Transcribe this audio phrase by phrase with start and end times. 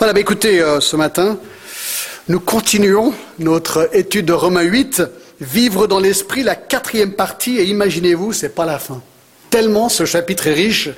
[0.00, 1.38] Voilà, bah écoutez, euh, ce matin,
[2.26, 5.02] nous continuons notre étude de Romains 8,
[5.42, 9.02] vivre dans l'esprit, la quatrième partie, et imaginez-vous, c'est pas la fin.
[9.50, 10.88] Tellement ce chapitre est riche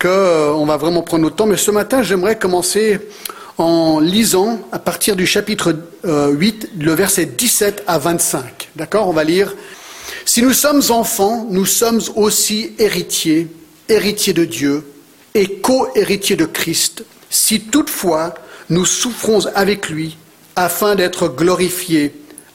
[0.00, 1.44] qu'on euh, va vraiment prendre notre temps.
[1.44, 2.98] Mais ce matin, j'aimerais commencer
[3.58, 8.70] en lisant à partir du chapitre 8, euh, le verset 17 à 25.
[8.74, 9.06] D'accord?
[9.06, 9.54] On va lire.
[10.24, 13.48] Si nous sommes enfants, nous sommes aussi héritiers,
[13.90, 14.86] héritiers de Dieu
[15.34, 18.34] et co-héritiers de Christ si toutefois
[18.68, 20.18] nous souffrons avec lui
[20.56, 22.12] afin d'être glorifiés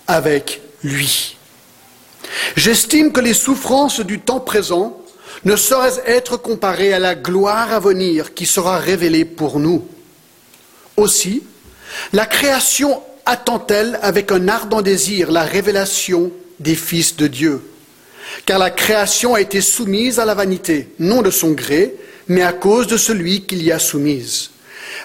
[0.07, 1.37] avec lui.
[2.55, 5.01] J'estime que les souffrances du temps présent
[5.45, 9.87] ne sauraient être comparées à la gloire à venir qui sera révélée pour nous.
[10.97, 11.43] Aussi,
[12.13, 17.61] la création attend-elle avec un ardent désir la révélation des fils de Dieu
[18.45, 21.95] Car la création a été soumise à la vanité, non de son gré,
[22.27, 24.51] mais à cause de celui qui l'y a soumise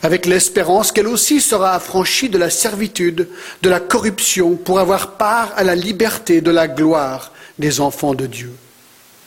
[0.03, 3.29] avec l'espérance qu'elle aussi sera affranchie de la servitude,
[3.63, 8.27] de la corruption, pour avoir part à la liberté de la gloire des enfants de
[8.27, 8.53] Dieu.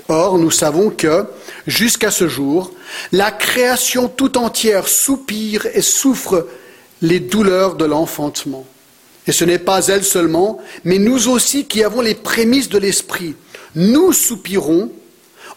[0.10, 1.26] Or, nous savons que,
[1.66, 2.72] jusqu'à ce jour,
[3.12, 6.48] la création tout entière soupire et souffre
[7.02, 8.66] les douleurs de l'enfantement.
[9.28, 13.36] Et ce n'est pas elle seulement, mais nous aussi qui avons les prémices de l'Esprit.
[13.76, 14.92] Nous soupirons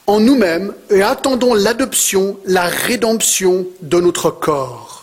[0.07, 4.97] en nous-mêmes et attendons l'adoption, la rédemption de notre corps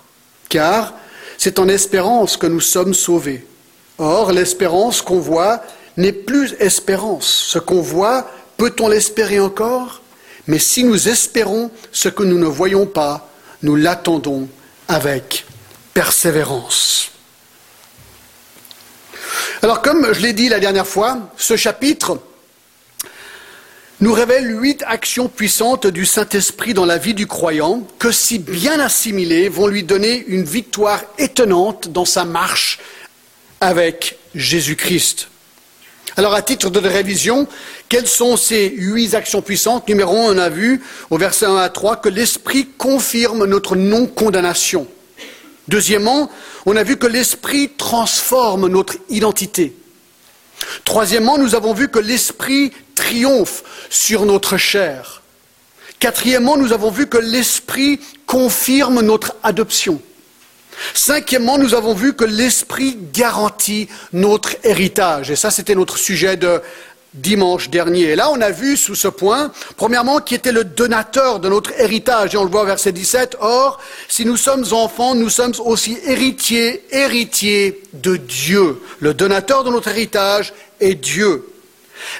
[0.53, 0.93] car
[1.39, 3.43] c'est en espérance que nous sommes sauvés.
[3.97, 5.63] Or, l'espérance qu'on voit
[5.97, 7.25] n'est plus espérance.
[7.25, 10.01] Ce qu'on voit, peut-on l'espérer encore?
[10.45, 13.29] Mais si nous espérons ce que nous ne voyons pas,
[13.63, 14.47] nous l'attendons
[14.88, 15.45] avec
[15.95, 17.09] persévérance.
[19.63, 22.19] Alors, comme je l'ai dit la dernière fois, ce chapitre
[24.03, 28.81] nous révèle huit actions puissantes du Saint-Esprit dans la vie du croyant, que si bien
[28.81, 32.79] assimilées vont lui donner une victoire étonnante dans sa marche
[33.61, 35.29] avec Jésus-Christ.
[36.17, 37.47] Alors, à titre de révision,
[37.87, 39.88] quelles sont ces huit actions puissantes?
[39.88, 44.85] Numéro un, on a vu au verset 1 à 3 que l'Esprit confirme notre non-condamnation.
[45.69, 46.29] Deuxièmement,
[46.66, 49.73] on a vu que l'Esprit transforme notre identité.
[50.83, 55.21] Troisièmement, nous avons vu que l'Esprit triomphe sur notre chair.
[55.99, 60.01] Quatrièmement, nous avons vu que l'Esprit confirme notre adoption.
[60.95, 65.29] Cinquièmement, nous avons vu que l'Esprit garantit notre héritage.
[65.29, 66.59] Et ça, c'était notre sujet de
[67.13, 68.05] dimanche dernier.
[68.05, 71.79] Et là, on a vu sous ce point, premièrement, qui était le donateur de notre
[71.79, 72.33] héritage.
[72.33, 73.37] Et on le voit au verset 17.
[73.41, 78.81] Or, si nous sommes enfants, nous sommes aussi héritiers, héritiers de Dieu.
[78.99, 81.53] Le donateur de notre héritage est Dieu.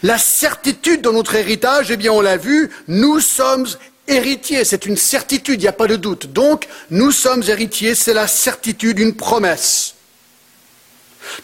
[0.02, 3.68] La certitude de notre héritage, eh bien, on l'a vu, nous sommes
[4.08, 4.66] héritiers.
[4.66, 6.34] C'est une certitude, il n'y a pas de doute.
[6.34, 9.96] Donc, nous sommes héritiers, c'est la certitude, une promesse.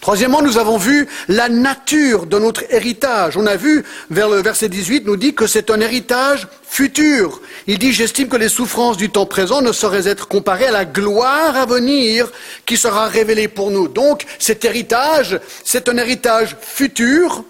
[0.02, 3.38] Troisièmement, nous avons vu la nature de notre héritage.
[3.38, 7.42] On a vu, vers le verset 18, nous dit que c'est un héritage futur.
[7.68, 10.86] Il dit, j'estime que les souffrances du temps présent ne sauraient être comparées à la
[10.86, 12.32] gloire à venir
[12.66, 13.88] qui sera révélée pour nous.
[13.88, 17.44] Donc, cet héritage, c'est un héritage futur.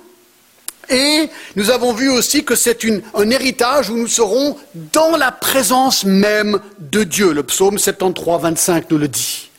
[0.89, 2.79] Et nous avons vu aussi que c'est
[3.13, 4.57] un héritage où nous serons
[4.93, 7.31] dans la présence même de Dieu.
[7.31, 9.49] Le psaume 73, 25 nous le dit.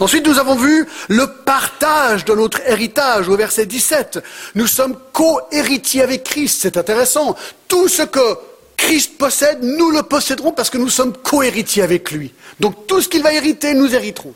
[0.00, 4.18] Ensuite, nous avons vu le partage de notre héritage au verset 17.
[4.56, 7.36] Nous sommes co-héritiers avec Christ, c'est intéressant.
[7.68, 8.38] Tout ce que
[8.76, 12.34] Christ possède, nous le posséderons parce que nous sommes co-héritiers avec lui.
[12.60, 14.34] Donc tout ce qu'il va hériter, nous hériterons.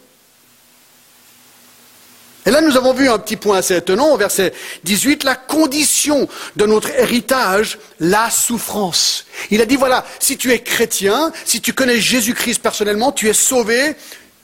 [2.49, 4.55] Et là, nous avons vu un petit point assez étonnant au verset
[4.85, 6.27] 18, la condition
[6.57, 9.27] de notre héritage, la souffrance.
[9.51, 13.35] Il a dit, voilà, si tu es chrétien, si tu connais Jésus-Christ personnellement, tu es
[13.35, 13.97] sauvé,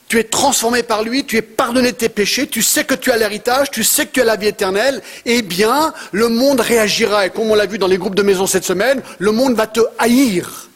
[0.07, 3.11] tu es transformé par lui, tu es pardonné de tes péchés, tu sais que tu
[3.11, 7.25] as l'héritage, tu sais que tu as la vie éternelle, eh bien, le monde réagira.
[7.25, 9.67] Et comme on l'a vu dans les groupes de maison cette semaine, le monde va
[9.67, 10.69] te haïr.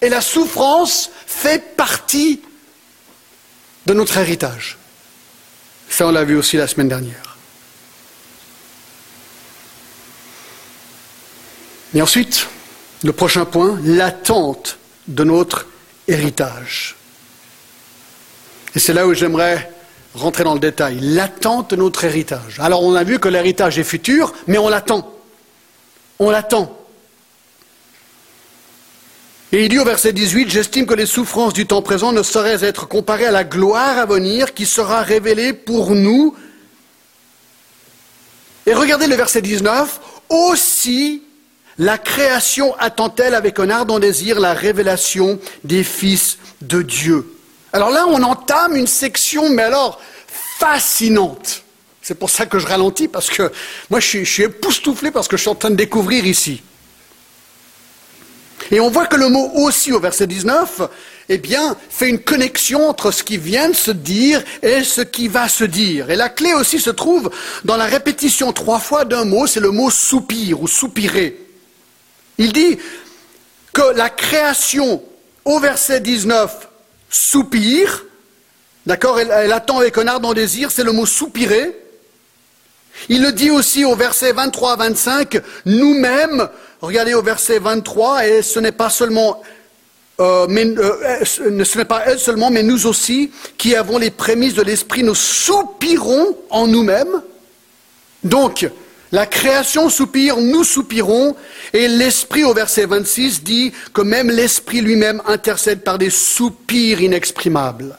[0.00, 2.40] Et la souffrance fait partie
[3.84, 4.77] de notre héritage.
[5.88, 7.36] Ça, on l'a vu aussi la semaine dernière.
[11.94, 12.46] Et ensuite,
[13.02, 15.66] le prochain point, l'attente de notre
[16.06, 16.96] héritage.
[18.74, 19.72] Et c'est là où j'aimerais
[20.14, 20.98] rentrer dans le détail.
[21.00, 22.58] L'attente de notre héritage.
[22.58, 25.12] Alors on a vu que l'héritage est futur, mais on l'attend.
[26.18, 26.76] On l'attend.
[29.50, 32.62] Et il dit au verset 18, j'estime que les souffrances du temps présent ne sauraient
[32.64, 36.36] être comparées à la gloire à venir qui sera révélée pour nous.
[38.66, 41.22] Et regardez le verset 19, aussi
[41.78, 47.34] la création attend-elle avec un ardent désir la révélation des fils de Dieu
[47.72, 49.98] Alors là, on entame une section, mais alors
[50.58, 51.62] fascinante.
[52.02, 53.50] C'est pour ça que je ralentis, parce que
[53.88, 56.62] moi, je suis, je suis époustouflé parce que je suis en train de découvrir ici.
[58.70, 60.82] Et on voit que le mot aussi au verset 19,
[61.30, 65.28] eh bien, fait une connexion entre ce qui vient de se dire et ce qui
[65.28, 66.10] va se dire.
[66.10, 67.30] Et la clé aussi se trouve
[67.64, 71.36] dans la répétition trois fois d'un mot, c'est le mot soupir ou soupirer.
[72.38, 72.78] Il dit
[73.72, 75.02] que la création
[75.44, 76.68] au verset 19
[77.10, 78.04] soupire,
[78.86, 81.76] d'accord, elle, attend avec un ardent désir, c'est le mot soupirer.
[83.08, 86.48] Il le dit aussi au verset 23 à 25, nous-mêmes,
[86.80, 89.42] regardez au verset 23, et ce n'est pas seulement
[90.20, 95.14] euh, euh, pas elle seulement, mais nous aussi, qui avons les prémices de l'esprit, nous
[95.14, 97.22] soupirons en nous-mêmes.
[98.24, 98.68] Donc,
[99.12, 101.36] la création soupire, nous soupirons,
[101.72, 107.96] et l'esprit au verset 26 dit que même l'esprit lui-même intercède par des soupirs inexprimables.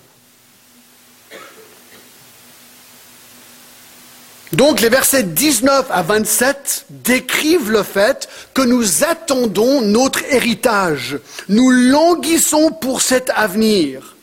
[4.53, 11.19] Donc les versets 19 à 27 décrivent le fait que nous attendons notre héritage.
[11.49, 14.15] Nous languissons pour cet avenir.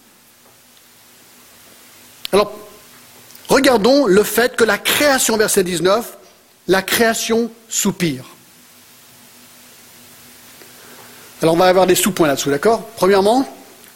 [2.33, 2.53] Alors,
[3.49, 6.19] regardons le fait que la création, verset 19,
[6.67, 8.25] la création soupire.
[11.41, 12.89] Alors on va avoir des sous-points là-dessous, d'accord?
[12.97, 13.47] Premièrement,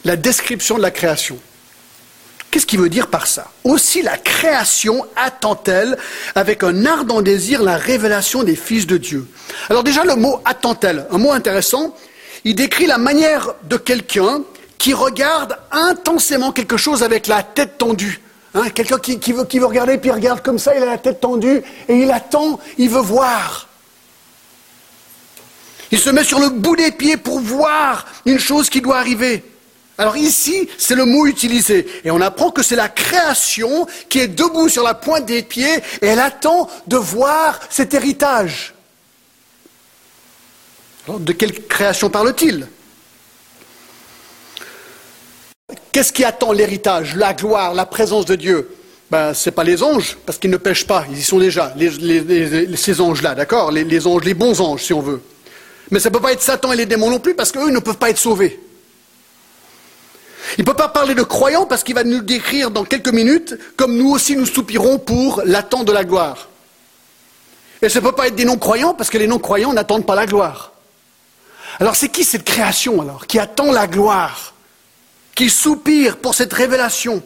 [0.04, 1.38] la description de la création.
[2.50, 3.50] Qu'est-ce qu'il veut dire par ça?
[3.62, 5.96] Aussi la création attend-elle
[6.34, 9.28] avec un ardent désir la révélation des fils de Dieu.
[9.68, 11.94] Alors déjà le mot attend-elle, un mot intéressant,
[12.44, 14.42] il décrit la manière de quelqu'un
[14.78, 18.20] qui regarde intensément quelque chose avec la tête tendue.
[18.54, 20.98] Hein, quelqu'un qui, veut, qui veut regarder, puis il regarde comme ça, il a la
[20.98, 23.68] tête tendue, et il attend, il veut voir.
[25.92, 29.44] Il se met sur le bout des pieds pour voir une chose qui doit arriver.
[30.00, 31.86] Alors ici, c'est le mot utilisé.
[32.04, 35.76] Et on apprend que c'est la création qui est debout sur la pointe des pieds
[36.00, 38.72] et elle attend de voir cet héritage.
[41.06, 42.66] Alors, de quelle création parle-t-il?
[45.92, 48.74] Qu'est-ce qui attend l'héritage, la gloire, la présence de Dieu?
[49.10, 51.74] Ben, ce n'est pas les anges, parce qu'ils ne pêchent pas, ils y sont déjà,
[52.74, 53.70] ces anges-là, d'accord?
[53.70, 55.20] Les, anges, les bons anges, si on veut.
[55.90, 57.80] Mais ça ne peut pas être Satan et les démons non plus, parce qu'eux ne
[57.80, 58.58] peuvent pas être sauvés.
[60.60, 63.56] Il ne peut pas parler de croyants parce qu'il va nous décrire dans quelques minutes
[63.78, 66.50] comme nous aussi nous soupirons pour l'attente de la gloire.
[67.80, 70.26] Et ça ne peut pas être des non-croyants parce que les non-croyants n'attendent pas la
[70.26, 70.72] gloire.
[71.80, 74.52] Alors c'est qui cette création alors qui attend la gloire,
[75.34, 77.22] qui soupire pour cette révélation?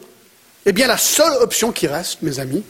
[0.65, 2.63] Eh bien la seule option qui reste, mes amis,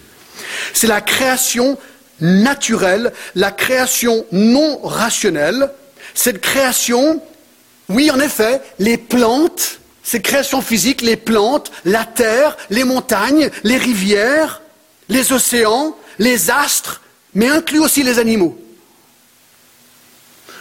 [0.73, 1.77] c'est la création
[2.21, 5.69] naturelle, la création non rationnelle,
[6.15, 7.21] cette création,
[7.87, 13.77] oui en effet, les plantes, ces créations physiques, les plantes, la terre, les montagnes, les
[13.77, 14.61] rivières,
[15.09, 17.01] les océans, les astres,
[17.33, 18.55] mais inclut aussi les animaux.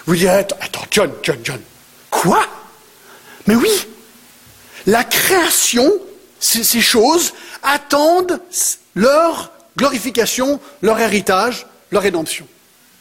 [0.06, 1.60] Vous direz, attends, John, John, John,
[2.10, 2.46] quoi?
[3.46, 3.68] Mais oui,
[4.86, 5.92] la création,
[6.40, 8.40] ces, choses, attendent
[8.94, 12.46] leur glorification, leur héritage, leur rédemption.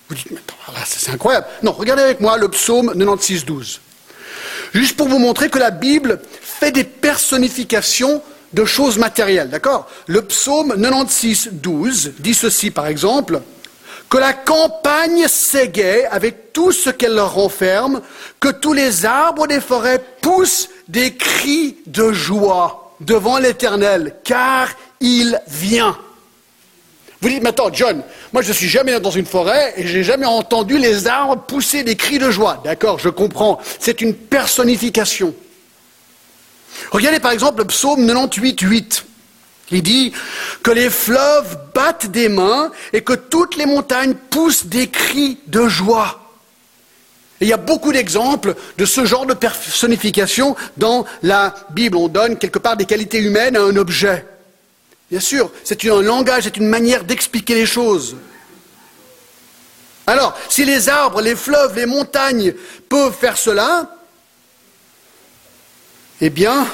[0.10, 1.48] Vous dites, mais attends, c'est incroyable.
[1.62, 3.80] Non, regardez avec moi le psaume 96, 12.
[4.74, 8.22] Juste pour vous montrer que la Bible fait des personnifications
[8.54, 9.88] de choses matérielles, d'accord?
[10.08, 13.42] Le psaume 96, 12 dit ceci, par exemple,
[14.10, 18.02] que la campagne s'égaye avec tout ce qu'elle leur renferme,
[18.40, 24.70] que tous les arbres des forêts poussent des cris de joie devant l'Éternel, car
[25.00, 25.98] il vient.
[27.24, 28.04] Vous dites, attends, John,
[28.34, 31.84] moi je ne suis jamais dans une forêt et j'ai jamais entendu les arbres pousser
[31.84, 32.62] des cris de joie.
[32.66, 33.62] D'accord, je comprends.
[33.80, 35.34] C'est une personnification.
[36.92, 39.06] Regardez par exemple le psaume 98, 8.
[39.72, 40.12] Il dit
[40.64, 45.70] que les fleuves battent des mains et que toutes les montagnes poussent des cris de
[45.70, 46.30] joie.
[47.40, 51.96] Il y a beaucoup d'exemples de ce genre de personnification dans la Bible.
[51.96, 54.26] On donne quelque part des qualités humaines à un objet.
[55.10, 58.16] Bien sûr, c'est un langage, c'est une manière d'expliquer les choses.
[60.06, 62.54] Alors, si les arbres, les fleuves, les montagnes
[62.90, 63.96] peuvent faire cela,
[66.20, 66.68] eh bien,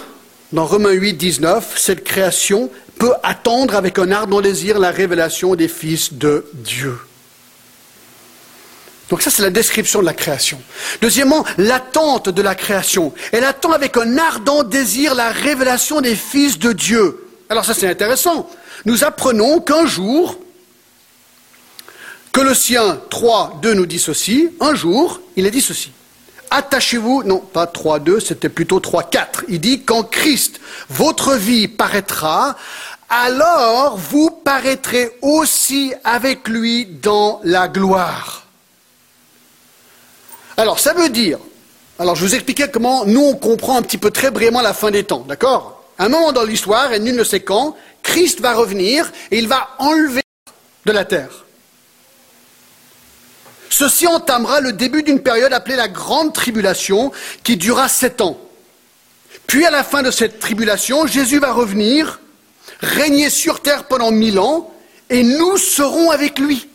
[0.52, 5.68] dans Romains 8, 19, cette création peut attendre avec un ardent désir la révélation des
[5.68, 6.98] fils de Dieu.
[9.10, 10.62] Donc ça, c'est la description de la création.
[11.02, 13.14] Deuxièmement, l'attente de la création.
[13.32, 17.29] Elle attend avec un ardent désir la révélation des fils de Dieu.
[17.50, 18.48] Alors ça c'est intéressant.
[18.86, 20.38] Nous apprenons qu'un jour,
[22.32, 24.50] Colossiens 3, 2 nous dit ceci.
[24.60, 25.92] Un jour, il a dit ceci.
[26.52, 29.46] Attachez-vous, non pas 3, 2, c'était plutôt 3, 4.
[29.50, 32.56] Il dit, quand Christ, votre vie paraîtra,
[33.10, 38.46] alors vous paraîtrez aussi avec lui dans la gloire.
[40.58, 41.40] Alors ça veut dire,
[41.98, 44.92] alors je vous expliquais comment nous on comprend un petit peu très brièvement la fin
[44.92, 45.79] des temps, d'accord?
[46.00, 49.70] Un moment dans l'histoire, et nul ne sait quand, Christ va revenir et il va
[49.80, 50.24] enlever
[50.86, 51.46] de la terre.
[53.70, 57.12] Ceci entamera le début d'une période appelée la Grande Tribulation
[57.44, 58.40] qui durera sept ans.
[59.46, 62.20] Puis à la fin de cette tribulation, Jésus va revenir,
[62.80, 64.74] régner sur terre pendant mille ans,
[65.10, 66.68] et nous serons avec lui.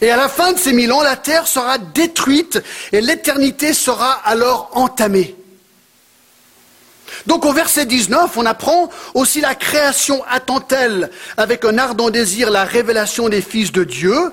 [0.00, 4.12] Et à la fin de ces mille ans, la terre sera détruite et l'éternité sera
[4.12, 5.36] alors entamée.
[7.26, 12.64] Donc au verset 19, on apprend aussi la création attend-elle avec un ardent désir la
[12.64, 14.32] révélation des fils de Dieu.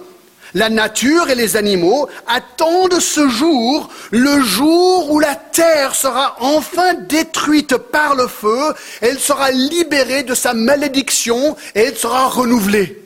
[0.53, 6.93] La nature et les animaux attendent ce jour, le jour où la terre sera enfin
[6.93, 13.03] détruite par le feu, elle sera libérée de sa malédiction et elle sera renouvelée.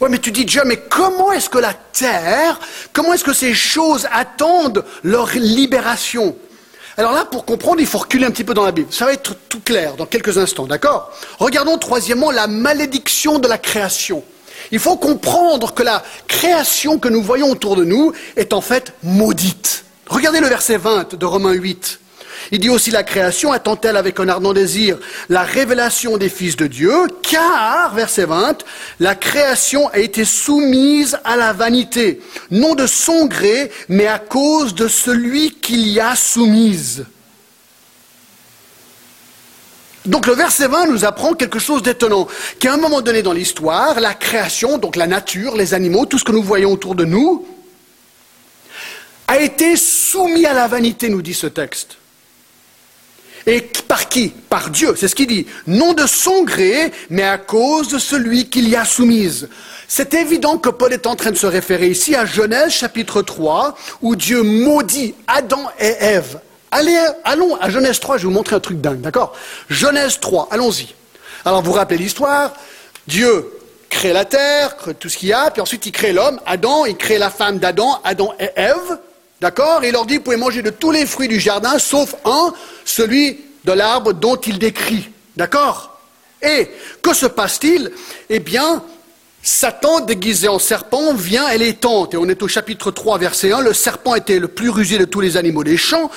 [0.00, 2.58] Oui, mais tu dis déjà, mais comment est-ce que la terre,
[2.92, 6.36] comment est-ce que ces choses attendent leur libération?
[6.98, 8.92] Alors là, pour comprendre, il faut reculer un petit peu dans la Bible.
[8.92, 13.58] Ça va être tout clair dans quelques instants, d'accord Regardons troisièmement la malédiction de la
[13.58, 14.22] création.
[14.70, 18.92] Il faut comprendre que la création que nous voyons autour de nous est en fait
[19.02, 19.84] maudite.
[20.08, 22.00] Regardez le verset 20 de Romains 8.
[22.50, 26.66] Il dit aussi la création attend-elle avec un ardent désir la révélation des fils de
[26.66, 28.64] Dieu, car, verset 20,
[29.00, 32.20] la création a été soumise à la vanité,
[32.50, 37.04] non de son gré, mais à cause de celui qui l'y a soumise.
[40.04, 42.26] Donc le verset 20 nous apprend quelque chose d'étonnant,
[42.58, 46.24] qu'à un moment donné dans l'histoire, la création, donc la nature, les animaux, tout ce
[46.24, 47.46] que nous voyons autour de nous,
[49.28, 51.98] a été soumis à la vanité, nous dit ce texte.
[53.46, 55.46] Et par qui Par Dieu, c'est ce qu'il dit.
[55.66, 59.48] Non de son gré, mais à cause de celui qui l'y a soumise.
[59.88, 63.76] C'est évident que Paul est en train de se référer ici à Genèse chapitre 3,
[64.00, 66.40] où Dieu maudit Adam et Ève.
[66.70, 69.36] Allez, allons à Genèse 3, je vais vous montrer un truc dingue, d'accord
[69.68, 70.94] Genèse 3, allons-y.
[71.44, 72.54] Alors vous rappelez l'histoire,
[73.06, 73.52] Dieu
[73.90, 76.86] crée la terre, crée tout ce qu'il y a, puis ensuite il crée l'homme, Adam,
[76.86, 78.98] il crée la femme d'Adam, Adam et Ève.
[79.42, 82.54] D'accord il leur dit, vous pouvez manger de tous les fruits du jardin, sauf un,
[82.84, 85.10] celui de l'arbre dont il décrit.
[85.36, 86.00] D'accord
[86.40, 86.70] Et
[87.02, 87.90] que se passe-t-il?
[88.30, 88.84] Eh bien,
[89.44, 92.14] Satan, déguisé en serpent, vient et les tente.
[92.14, 93.60] Et on est au chapitre 3, verset 1.
[93.60, 96.12] Le serpent était le plus rusé de tous les animaux des champs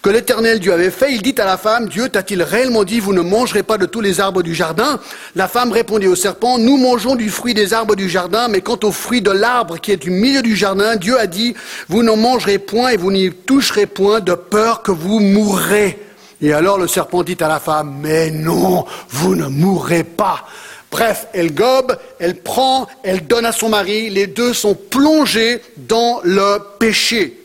[0.00, 1.12] que l'éternel Dieu avait fait.
[1.12, 4.00] Il dit à la femme, Dieu t'a-t-il réellement dit, vous ne mangerez pas de tous
[4.00, 5.00] les arbres du jardin?
[5.34, 8.78] La femme répondit au serpent, nous mangeons du fruit des arbres du jardin, mais quant
[8.84, 11.56] au fruit de l'arbre qui est du milieu du jardin, Dieu a dit,
[11.88, 15.98] vous n'en mangerez point et vous n'y toucherez point de peur que vous mourrez.
[16.40, 20.46] Et alors le serpent dit à la femme, mais non, vous ne mourrez pas.
[20.90, 26.20] Bref, elle gobe, elle prend, elle donne à son mari, les deux sont plongés dans
[26.24, 27.38] le péché.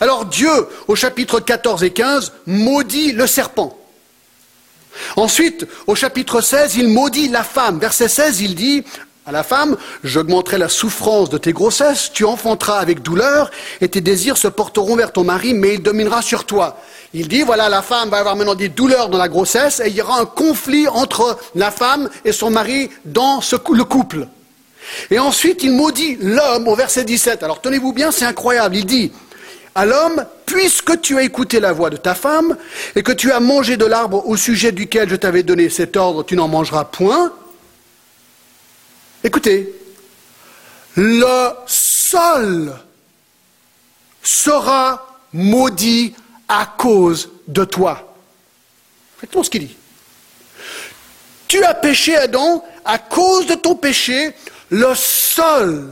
[0.00, 0.50] Alors Dieu,
[0.88, 3.76] au chapitre 14 et 15, maudit le serpent.
[5.16, 7.78] Ensuite, au chapitre 16, il maudit la femme.
[7.78, 8.84] Verset 16, il dit
[9.26, 13.50] à la femme, j'augmenterai la souffrance de tes grossesses, tu enfanteras avec douleur,
[13.80, 16.76] et tes désirs se porteront vers ton mari, mais il dominera sur toi.
[17.14, 19.94] Il dit, voilà, la femme va avoir maintenant des douleurs dans la grossesse et il
[19.94, 23.40] y aura un conflit entre la femme et son mari dans
[23.70, 24.28] le couple.
[25.10, 27.42] Et ensuite, il maudit l'homme au verset 17.
[27.42, 28.76] Alors tenez-vous bien, c'est incroyable.
[28.76, 29.12] Il dit,
[29.74, 32.58] à l'homme, puisque tu as écouté la voix de ta femme
[32.94, 36.24] et que tu as mangé de l'arbre au sujet duquel je t'avais donné cet ordre,
[36.24, 37.32] tu n'en mangeras point.
[39.24, 39.74] Écoutez,
[40.96, 42.78] le sol
[44.22, 46.14] sera maudit
[46.46, 48.14] à cause de toi.
[49.16, 49.76] Exactement ce qu'il dit.
[51.48, 54.34] Tu as péché, Adam, à cause de ton péché,
[54.68, 55.90] le sol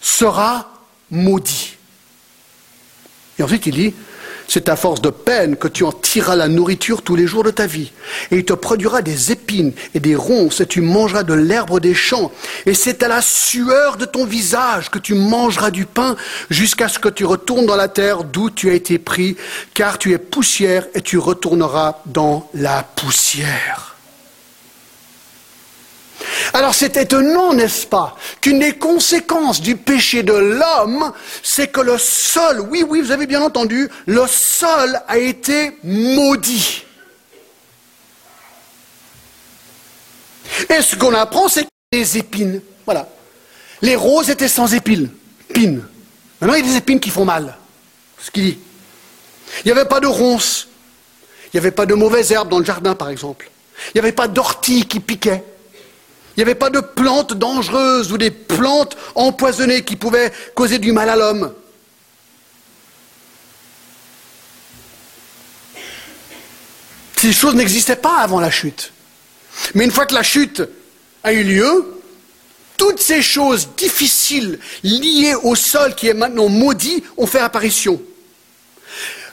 [0.00, 0.70] sera
[1.10, 1.76] maudit.
[3.38, 3.94] Et ensuite il dit,
[4.48, 7.50] c'est à force de peine que tu en tireras la nourriture tous les jours de
[7.50, 7.92] ta vie.
[8.30, 11.94] Et il te produira des épines et des ronces, et tu mangeras de l'herbe des
[11.94, 12.32] champs.
[12.66, 16.16] Et c'est à la sueur de ton visage que tu mangeras du pain,
[16.50, 19.36] jusqu'à ce que tu retournes dans la terre d'où tu as été pris,
[19.74, 23.87] car tu es poussière, et tu retourneras dans la poussière.
[26.52, 31.98] Alors c'est étonnant, n'est-ce pas, qu'une des conséquences du péché de l'homme, c'est que le
[31.98, 36.84] sol, oui, oui, vous avez bien entendu, le sol a été maudit.
[40.68, 42.60] Et ce qu'on apprend, c'est les épines.
[42.84, 43.08] Voilà.
[43.82, 45.10] Les roses étaient sans épines.
[45.52, 45.84] Pines.
[46.40, 47.56] Maintenant, il y a des épines qui font mal.
[48.18, 48.58] Ce qu'il dit.
[49.64, 50.68] Il n'y avait pas de ronces.
[51.46, 53.50] Il n'y avait pas de mauvaises herbes dans le jardin, par exemple.
[53.88, 55.44] Il n'y avait pas d'orties qui piquaient.
[56.38, 60.92] Il n'y avait pas de plantes dangereuses ou des plantes empoisonnées qui pouvaient causer du
[60.92, 61.52] mal à l'homme.
[67.16, 68.92] Ces choses n'existaient pas avant la chute.
[69.74, 70.62] Mais une fois que la chute
[71.24, 72.00] a eu lieu,
[72.76, 78.00] toutes ces choses difficiles liées au sol qui est maintenant maudit ont fait apparition.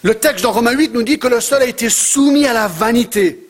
[0.01, 2.67] Le texte dans Romains 8 nous dit que le sol a été soumis à la
[2.67, 3.47] vanité.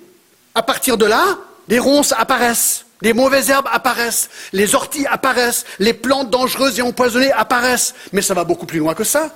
[0.54, 1.38] À partir de là,
[1.70, 7.32] des ronces apparaissent, des mauvaises herbes apparaissent, les orties apparaissent, les plantes dangereuses et empoisonnées
[7.32, 7.94] apparaissent.
[8.14, 9.30] Mais ça va beaucoup plus loin que ça.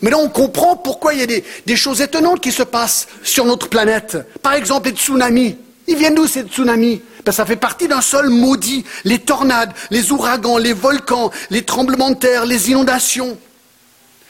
[0.00, 3.08] Mais là, on comprend pourquoi il y a des, des choses étonnantes qui se passent
[3.22, 4.18] sur notre planète.
[4.42, 5.56] Par exemple, les tsunamis.
[5.86, 7.02] Ils viennent d'où ces tsunamis?
[7.24, 8.84] Ben, Ça fait partie d'un sol maudit.
[9.04, 13.36] Les tornades, les ouragans, les volcans, les tremblements de terre, les inondations.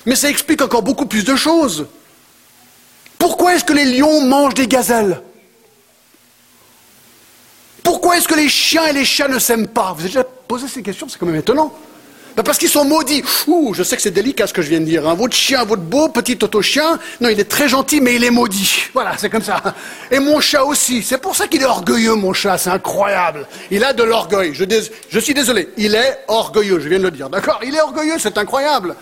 [0.07, 1.87] Mais ça explique encore beaucoup plus de choses.
[3.19, 5.23] Pourquoi est-ce que les lions mangent des gazelles?
[7.82, 10.68] Pourquoi est-ce que les chiens et les chats ne s'aiment pas Vous avez déjà posé
[10.68, 11.72] ces questions C'est quand même étonnant.
[12.36, 13.22] Ben, parce qu'ils sont maudits.
[13.46, 15.06] Ouh, je sais que c'est délicat ce que je viens de dire.
[15.06, 15.14] Hein.
[15.14, 18.84] Votre chien, votre beau petit auto-chien, non, il est très gentil, mais il est maudit.
[18.94, 19.60] Voilà, c'est comme ça.
[20.10, 21.02] Et mon chat aussi.
[21.02, 22.56] C'est pour ça qu'il est orgueilleux, mon chat.
[22.56, 23.46] C'est incroyable.
[23.70, 24.54] Il a de l'orgueil.
[24.54, 24.64] Je,
[25.08, 25.68] je suis désolé.
[25.76, 27.28] Il est orgueilleux, je viens de le dire.
[27.28, 28.96] D'accord Il est orgueilleux, c'est incroyable.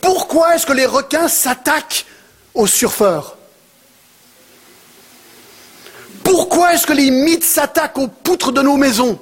[0.00, 2.06] Pourquoi est-ce que les requins s'attaquent
[2.54, 3.36] aux surfeurs?
[6.30, 9.18] Pourquoi est-ce que les mythes s'attaquent aux poutres de nos maisons?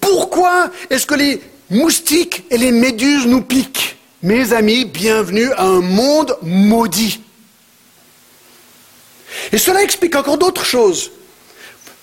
[0.00, 3.96] Pourquoi est-ce que les moustiques et les méduses nous piquent?
[4.22, 7.20] Mes amis, bienvenue à un monde maudit.
[9.50, 11.10] Et cela explique encore d'autres choses.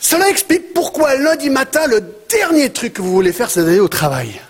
[0.01, 3.87] Cela explique pourquoi lundi matin, le dernier truc que vous voulez faire, c'est d'aller au
[3.87, 4.41] travail.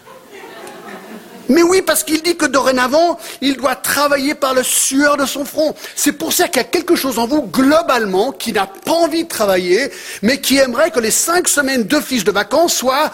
[1.52, 5.46] Mais oui, parce qu'il dit que dorénavant, il doit travailler par le sueur de son
[5.46, 5.76] front.
[5.96, 9.24] C'est pour ça qu'il y a quelque chose en vous, globalement, qui n'a pas envie
[9.24, 13.12] de travailler, mais qui aimerait que les cinq semaines d'office de vacances soient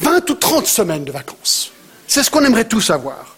[0.00, 1.72] 20 ou 30 semaines de vacances.
[2.06, 3.35] C'est ce qu'on aimerait tous avoir.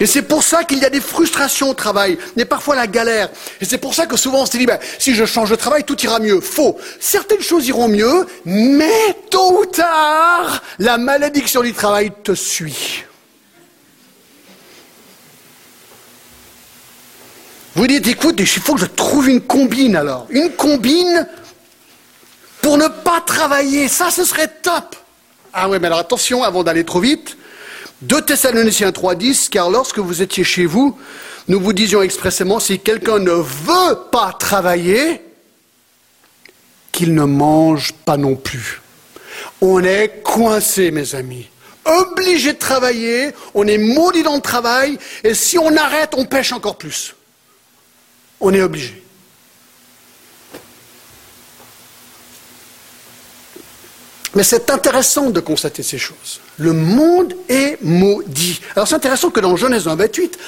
[0.00, 3.28] Et c'est pour ça qu'il y a des frustrations au travail, mais parfois la galère.
[3.60, 5.84] Et c'est pour ça que souvent on se dit, ben, si je change de travail,
[5.84, 6.40] tout ira mieux.
[6.40, 6.78] Faux.
[6.98, 13.04] Certaines choses iront mieux, mais tôt ou tard, la malédiction du travail te suit.
[17.74, 20.26] Vous dites, écoute, il faut que je trouve une combine alors.
[20.30, 21.28] Une combine
[22.62, 23.86] pour ne pas travailler.
[23.88, 24.96] Ça, ce serait top.
[25.52, 27.36] Ah oui, mais alors attention, avant d'aller trop vite.
[28.02, 30.98] 2 Thessaloniciens 3.10, car lorsque vous étiez chez vous,
[31.48, 35.20] nous vous disions expressément, si quelqu'un ne veut pas travailler,
[36.92, 38.80] qu'il ne mange pas non plus.
[39.60, 41.48] On est coincé, mes amis.
[41.84, 46.52] Obligé de travailler, on est maudit dans le travail, et si on arrête, on pêche
[46.52, 47.14] encore plus.
[48.40, 49.02] On est obligé.
[54.34, 56.40] Mais c'est intéressant de constater ces choses.
[56.56, 58.60] Le monde est maudit.
[58.76, 60.38] Alors c'est intéressant que dans Genèse 28,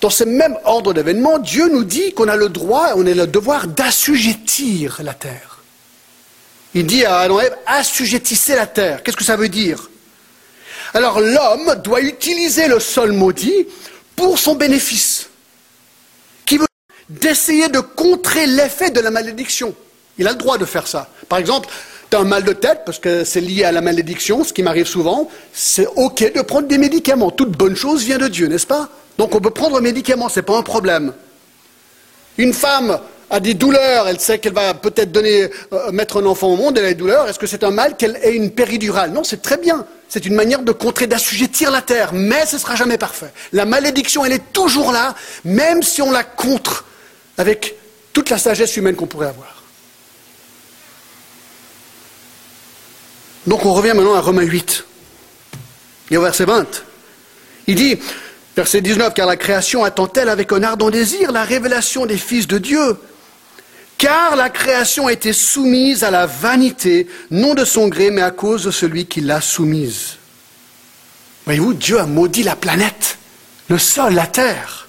[0.00, 3.26] dans ce même ordre d'événements, Dieu nous dit qu'on a le droit, on a le
[3.26, 5.60] devoir d'assujettir la terre.
[6.74, 9.02] Il dit à Adam et Ève, assujettissez la terre.
[9.02, 9.88] Qu'est-ce que ça veut dire?
[10.94, 13.66] Alors l'homme doit utiliser le sol maudit
[14.16, 15.28] pour son bénéfice,
[16.44, 16.66] qui veut
[17.08, 19.74] d'essayer de contrer l'effet de la malédiction.
[20.18, 21.08] Il a le droit de faire ça.
[21.28, 21.68] Par exemple,
[22.14, 25.28] un mal de tête, parce que c'est lié à la malédiction, ce qui m'arrive souvent,
[25.52, 27.30] c'est OK de prendre des médicaments.
[27.30, 28.88] Toute bonne chose vient de Dieu, n'est-ce pas?
[29.18, 31.12] Donc on peut prendre un médicament, ce n'est pas un problème.
[32.38, 32.98] Une femme
[33.30, 36.76] a des douleurs, elle sait qu'elle va peut-être donner, euh, mettre un enfant au monde,
[36.76, 39.10] elle a des douleurs, est-ce que c'est un mal qu'elle ait une péridurale?
[39.12, 39.86] Non, c'est très bien.
[40.08, 43.32] C'est une manière de contrer, d'assujettir la terre, mais ce ne sera jamais parfait.
[43.54, 46.84] La malédiction, elle est toujours là, même si on la contre
[47.38, 47.76] avec
[48.12, 49.61] toute la sagesse humaine qu'on pourrait avoir.
[53.46, 54.84] Donc on revient maintenant à Romains 8
[56.10, 56.84] et au verset 20.
[57.66, 57.98] Il dit,
[58.56, 62.58] verset 19, car la création attend-elle avec un ardent désir la révélation des fils de
[62.58, 62.98] Dieu?
[63.98, 68.32] Car la création a été soumise à la vanité, non de son gré, mais à
[68.32, 70.16] cause de celui qui l'a soumise.
[71.44, 73.18] Voyez-vous, Dieu a maudit la planète,
[73.68, 74.88] le sol, la terre.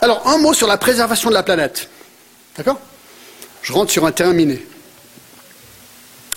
[0.00, 1.88] Alors, un mot sur la préservation de la planète.
[2.56, 2.80] D'accord?
[3.62, 4.64] Je rentre sur un terrain miné.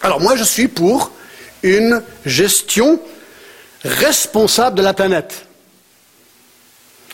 [0.03, 1.11] Alors moi, je suis pour
[1.63, 2.99] une gestion
[3.83, 5.45] responsable de la planète.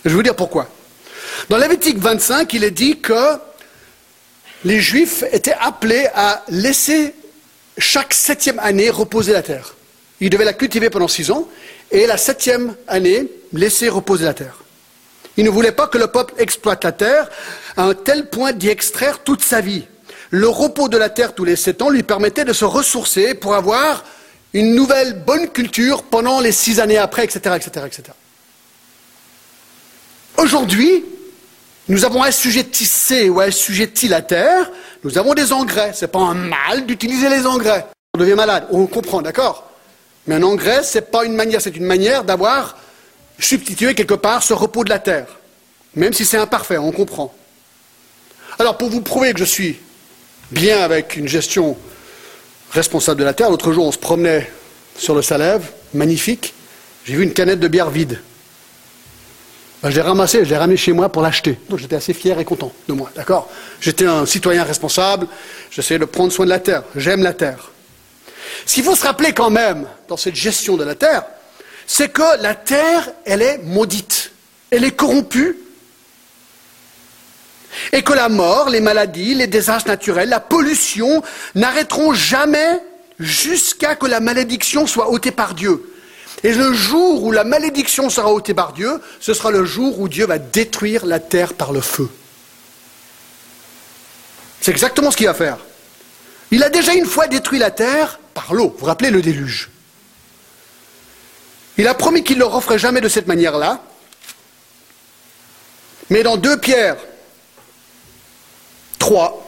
[0.04, 0.70] Je vais vous dire pourquoi.
[1.50, 3.38] Dans Lévitique 25, il est dit que
[4.64, 7.14] les Juifs étaient appelés à laisser
[7.78, 9.76] chaque septième année reposer la terre.
[10.20, 11.48] Ils devaient la cultiver pendant six ans
[11.92, 14.64] et la septième année laisser reposer la terre.
[15.36, 17.30] Ils ne voulaient pas que le peuple exploite la terre
[17.76, 19.86] à un tel point d'y extraire toute sa vie.
[20.30, 23.56] Le repos de la terre tous les sept ans lui permettait de se ressourcer pour
[23.56, 24.04] avoir
[24.54, 28.04] une nouvelle bonne culture pendant les six années après, etc., etc., etc.
[30.38, 31.06] Aujourd'hui,
[31.88, 34.70] nous avons assujettissé ou assujetti la terre,
[35.04, 35.94] nous avons des engrais.
[35.94, 37.86] Ce n'est pas un mal d'utiliser les engrais.
[38.14, 39.70] On devient malade, on comprend, d'accord
[40.26, 42.78] Mais un engrais, ce n'est pas une manière, c'est une manière d'avoir
[43.40, 45.28] substitué quelque part ce repos de la terre.
[45.96, 47.34] Même si c'est imparfait, on comprend.
[48.60, 49.80] Alors pour vous prouver que je suis
[50.52, 51.78] bien avec une gestion
[52.72, 54.50] responsable de la terre, l'autre jour on se promenait
[54.98, 56.54] sur le Salève, magnifique,
[57.06, 58.22] j'ai vu une canette de bière vide.
[59.82, 61.60] Ben, je l'ai ramassé, je l'ai ramené chez moi pour l'acheter.
[61.70, 63.48] Donc j'étais assez fier et content de moi, d'accord?
[63.80, 65.28] J'étais un citoyen responsable,
[65.70, 67.72] j'essayais de prendre soin de la terre, j'aime la terre.
[68.66, 71.24] Ce qu'il faut se rappeler quand même dans cette gestion de la terre,
[71.86, 74.32] c'est que la terre, elle est maudite,
[74.72, 75.58] elle est corrompue,
[77.92, 81.24] et que la mort, les maladies, les désastres naturels, la pollution
[81.56, 82.80] n'arrêteront jamais
[83.20, 85.94] jusqu'à que la malédiction soit ôtée par Dieu.
[86.44, 90.08] Et le jour où la malédiction sera ôtée par Dieu, ce sera le jour où
[90.08, 92.10] Dieu va détruire la terre par le feu.
[94.62, 95.58] C'est exactement ce qu'il va faire.
[96.52, 98.70] Il a déjà une fois détruit la terre par l'eau.
[98.70, 99.70] Vous vous rappelez le déluge?
[101.78, 103.82] Il a promis qu'il ne le referait jamais de cette manière-là.
[106.10, 106.98] Mais dans deux Pierre,
[109.08, 109.42] 3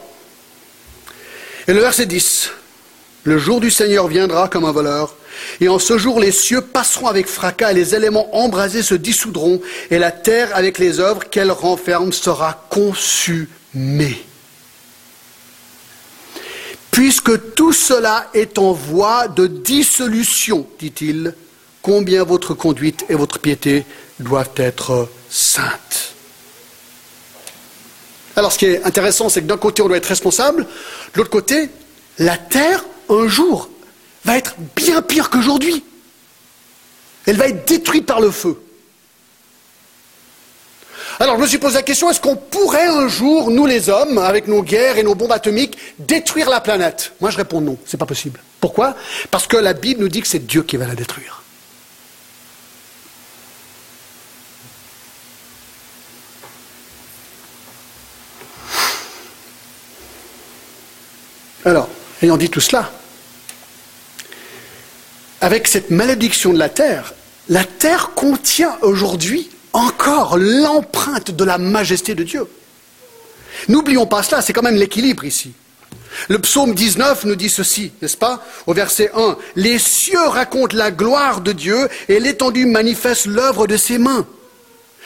[1.68, 2.50] et le verset 10.
[3.24, 5.14] Le jour du Seigneur viendra comme un voleur,
[5.60, 9.60] et en ce jour les cieux passeront avec fracas, et les éléments embrasés se dissoudront,
[9.90, 14.24] et la terre avec les œuvres qu'elle renferme sera consumée.
[16.90, 21.34] Puisque tout cela est en voie de dissolution, dit-il,
[21.82, 23.84] combien votre conduite et votre piété
[24.20, 26.14] doivent être saintes.
[28.36, 31.30] Alors ce qui est intéressant, c'est que d'un côté on doit être responsable, de l'autre
[31.30, 31.68] côté,
[32.18, 33.68] la terre, un jour,
[34.24, 35.84] va être bien pire qu'aujourd'hui.
[37.26, 38.60] Elle va être détruite par le feu.
[41.18, 44.18] Alors je me suis posé la question, est-ce qu'on pourrait un jour, nous les hommes,
[44.18, 47.12] avec nos guerres et nos bombes atomiques, détruire la planète?
[47.20, 48.40] Moi je réponds non, c'est pas possible.
[48.60, 48.96] Pourquoi?
[49.30, 51.39] Parce que la Bible nous dit que c'est Dieu qui va la détruire.
[61.64, 61.88] Alors,
[62.22, 62.90] ayant dit tout cela,
[65.40, 67.14] avec cette malédiction de la terre,
[67.48, 72.46] la terre contient aujourd'hui encore l'empreinte de la majesté de Dieu.
[73.68, 75.52] N'oublions pas cela, c'est quand même l'équilibre ici.
[76.28, 80.90] Le psaume 19 nous dit ceci, n'est-ce pas Au verset 1, Les cieux racontent la
[80.90, 84.26] gloire de Dieu et l'étendue manifeste l'œuvre de ses mains.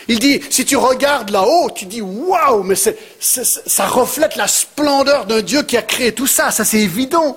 [0.09, 5.41] Il dit, si tu regardes là-haut, tu dis, waouh, mais ça reflète la splendeur d'un
[5.41, 7.37] Dieu qui a créé tout ça, ça c'est évident.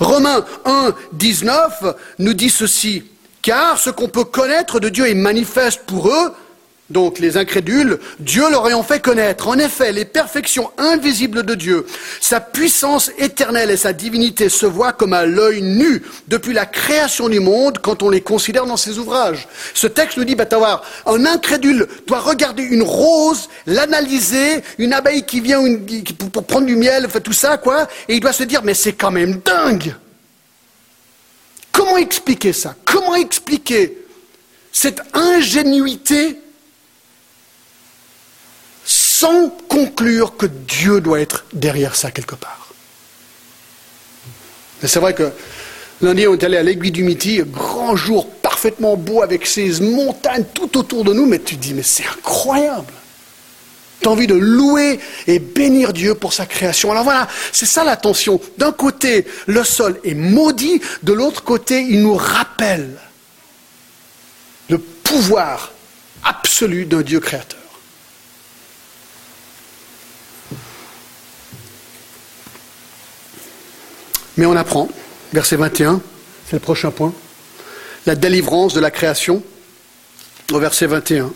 [0.00, 1.84] Romains 1, 19
[2.18, 3.04] nous dit ceci,
[3.42, 6.34] car ce qu'on peut connaître de Dieu est manifeste pour eux,
[6.88, 9.48] donc les incrédules, Dieu leur ayant fait connaître.
[9.48, 11.84] En effet, les perfections invisibles de Dieu,
[12.20, 17.28] sa puissance éternelle et sa divinité se voient comme à l'œil nu depuis la création
[17.28, 19.48] du monde quand on les considère dans ses ouvrages.
[19.74, 25.40] Ce texte nous dit, voir, un incrédule doit regarder une rose, l'analyser, une abeille qui
[25.40, 25.62] vient
[26.32, 28.92] pour, prendre du miel, fait tout ça, quoi, et il doit se dire, mais c'est
[28.92, 29.94] quand même dingue.
[31.72, 32.76] Comment expliquer ça?
[32.84, 33.98] Comment expliquer
[34.70, 36.38] cette ingénuité
[39.18, 42.74] sans conclure que Dieu doit être derrière ça quelque part.
[44.82, 45.30] c'est vrai que
[46.02, 50.44] lundi, on est allé à l'aiguille du Midi, grand jour parfaitement beau avec ces montagnes
[50.52, 52.92] tout autour de nous, mais tu te dis, mais c'est incroyable.
[54.02, 56.90] Tu as envie de louer et bénir Dieu pour sa création.
[56.90, 58.38] Alors voilà, c'est ça la tension.
[58.58, 62.98] D'un côté, le sol est maudit, de l'autre côté, il nous rappelle
[64.68, 65.72] le pouvoir
[66.22, 67.65] absolu d'un Dieu créateur.
[74.36, 74.88] Mais on apprend,
[75.32, 76.00] verset 21,
[76.46, 77.12] c'est le prochain point,
[78.04, 79.42] la délivrance de la création,
[80.52, 81.32] au verset 21,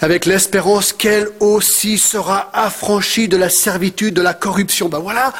[0.00, 4.88] avec l'espérance qu'elle aussi sera affranchie de la servitude, de la corruption.
[4.88, 5.32] Ben voilà,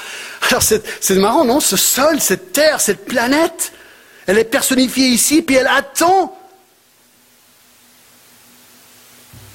[0.48, 1.60] alors c'est marrant, non?
[1.60, 3.72] Ce sol, cette terre, cette planète,
[4.26, 6.36] elle est personnifiée ici, puis elle attend.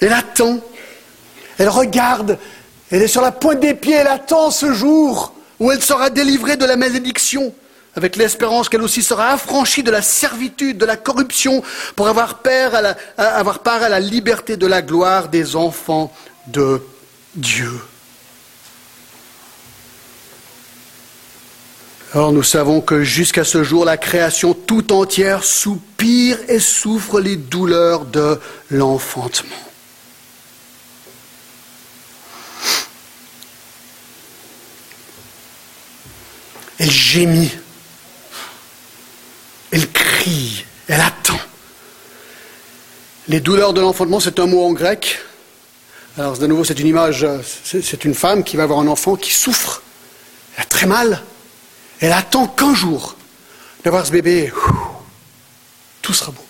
[0.01, 0.59] Elle attend.
[1.57, 2.37] Elle regarde.
[2.91, 6.57] Elle est sur la pointe des pieds, elle attend ce jour où elle sera délivrée
[6.57, 7.53] de la malédiction,
[7.95, 11.63] avec l'espérance qu'elle aussi sera affranchie de la servitude, de la corruption,
[11.95, 12.41] pour avoir,
[13.17, 16.13] avoir part à la liberté de la gloire des enfants
[16.47, 16.81] de
[17.35, 17.71] Dieu.
[22.13, 27.35] Or, nous savons que jusqu'à ce jour, la création tout entière soupire et souffre les
[27.35, 28.39] douleurs de
[28.71, 29.55] l'enfantement.
[36.79, 36.91] Elle
[39.71, 41.39] elle crie, elle attend.
[43.27, 45.19] Les douleurs de l'enfantement, c'est un mot en grec.
[46.17, 47.27] Alors, de nouveau, c'est une image,
[47.63, 49.81] c'est une femme qui va avoir un enfant qui souffre.
[50.55, 51.23] Elle a très mal.
[51.99, 53.15] Elle attend qu'un jour
[53.83, 54.51] d'avoir ce bébé.
[56.01, 56.45] Tout sera beau.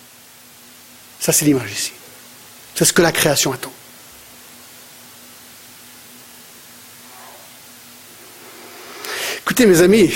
[1.18, 1.92] Ça, c'est l'image ici.
[2.74, 3.72] C'est ce que la création attend.
[9.42, 10.12] Écoutez, mes amis,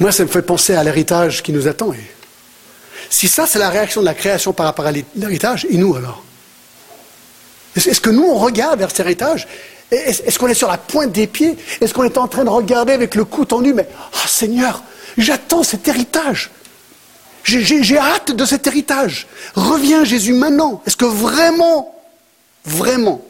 [0.00, 1.92] moi, ça me fait penser à l'héritage qui nous attend.
[3.08, 6.22] si ça, c'est la réaction de la création par rapport à l'héritage, et nous alors?
[7.76, 9.46] Est-ce que nous, on regarde vers cet héritage?
[9.90, 11.56] Est-ce qu'on est sur la pointe des pieds?
[11.80, 14.82] Est-ce qu'on est en train de regarder avec le cou tendu Mais, oh Seigneur,
[15.16, 16.50] j'attends cet héritage.
[17.44, 19.28] J'ai hâte de cet héritage.
[19.54, 20.82] Reviens Jésus maintenant.
[20.86, 21.94] Est-ce que vraiment,
[22.64, 23.24] vraiment,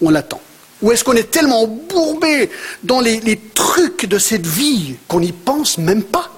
[0.00, 0.40] on l'attend?
[0.82, 2.50] Ou est-ce qu'on est tellement embourbé
[2.84, 6.30] dans les, les trucs de cette vie qu'on n'y pense même pas?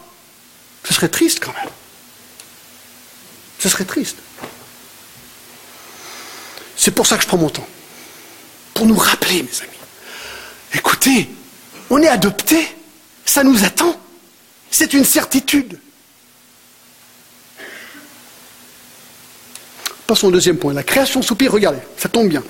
[0.85, 1.71] Ce serait triste quand même.
[3.59, 4.17] Ce serait triste.
[6.77, 7.69] C'est pour ça que je prends mon temps
[8.73, 9.77] pour nous rappeler, mes amis.
[10.75, 11.29] Écoutez,
[11.91, 12.67] on est adopté,
[13.27, 14.01] ça nous attend.
[14.71, 15.79] C'est une certitude.
[20.07, 20.73] Passons au deuxième point.
[20.73, 22.43] La création soupire, regardez, ça tombe bien.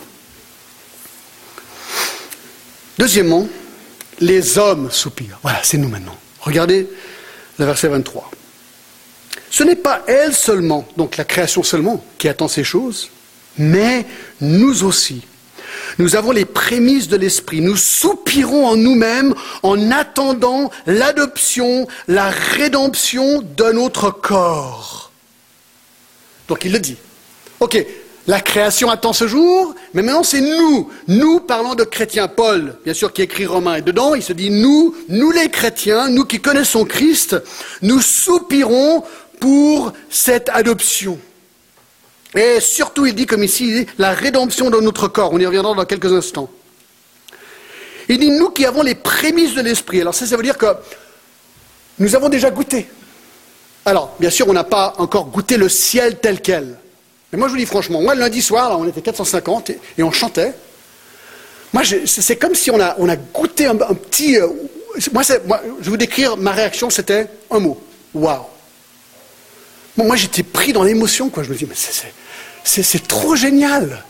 [3.01, 3.49] Deuxièmement,
[4.21, 5.39] les hommes soupirent.
[5.41, 6.19] Voilà, c'est nous maintenant.
[6.41, 6.87] Regardez
[7.59, 8.31] le verset 23.
[9.51, 13.09] Ce n'est pas elle seulement, donc la création seulement, qui attend ces choses,
[13.57, 14.05] mais
[14.43, 15.23] nous aussi.
[15.97, 17.63] Nous avons les prémices de l'Esprit.
[17.63, 25.11] Nous soupirons en nous-mêmes en attendant l'adoption, la rédemption de notre corps.
[26.49, 26.99] Donc il le dit.
[27.61, 27.83] Ok,
[28.31, 30.89] la création attend ce jour, mais maintenant c'est nous.
[31.09, 32.29] Nous parlons de chrétiens.
[32.29, 36.09] Paul, bien sûr, qui écrit Romain, et dedans il se dit nous, nous les chrétiens,
[36.09, 37.37] nous qui connaissons Christ,
[37.83, 39.03] nous soupirons
[39.41, 41.19] pour cette adoption.
[42.37, 45.33] Et surtout, il dit comme ici, la rédemption de notre corps.
[45.33, 46.49] On y reviendra dans quelques instants.
[48.09, 50.03] Il dit, nous qui avons les prémices de l'esprit.
[50.03, 50.67] Alors ça, ça veut dire que
[51.99, 52.89] nous avons déjà goûté.
[53.85, 56.80] Alors, bien sûr, on n'a pas encore goûté le ciel tel quel.
[57.33, 60.03] Mais moi, je vous dis franchement, moi, le lundi soir, là, on était 450 et,
[60.03, 60.53] on chantait.
[61.73, 64.39] Moi, c'est comme si on a, goûté un, petit...
[64.39, 64.49] Euh,
[65.13, 67.81] moi, je vais vous décrire, ma réaction, c'était un mot.
[68.13, 68.47] Waouh
[70.05, 71.43] moi, j'étais pris dans l'émotion, quoi.
[71.43, 71.75] Je me dis, mais
[72.65, 74.05] c'est trop génial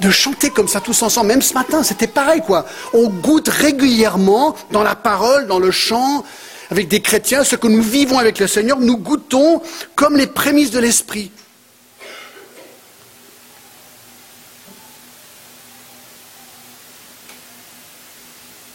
[0.00, 1.28] de chanter comme ça tous ensemble.
[1.28, 2.66] Même ce matin, c'était pareil, quoi.
[2.92, 6.24] On goûte régulièrement dans la parole, dans le chant,
[6.70, 9.62] avec des chrétiens, ce que nous vivons avec le Seigneur, nous goûtons
[9.94, 11.30] comme les prémices de l'Esprit.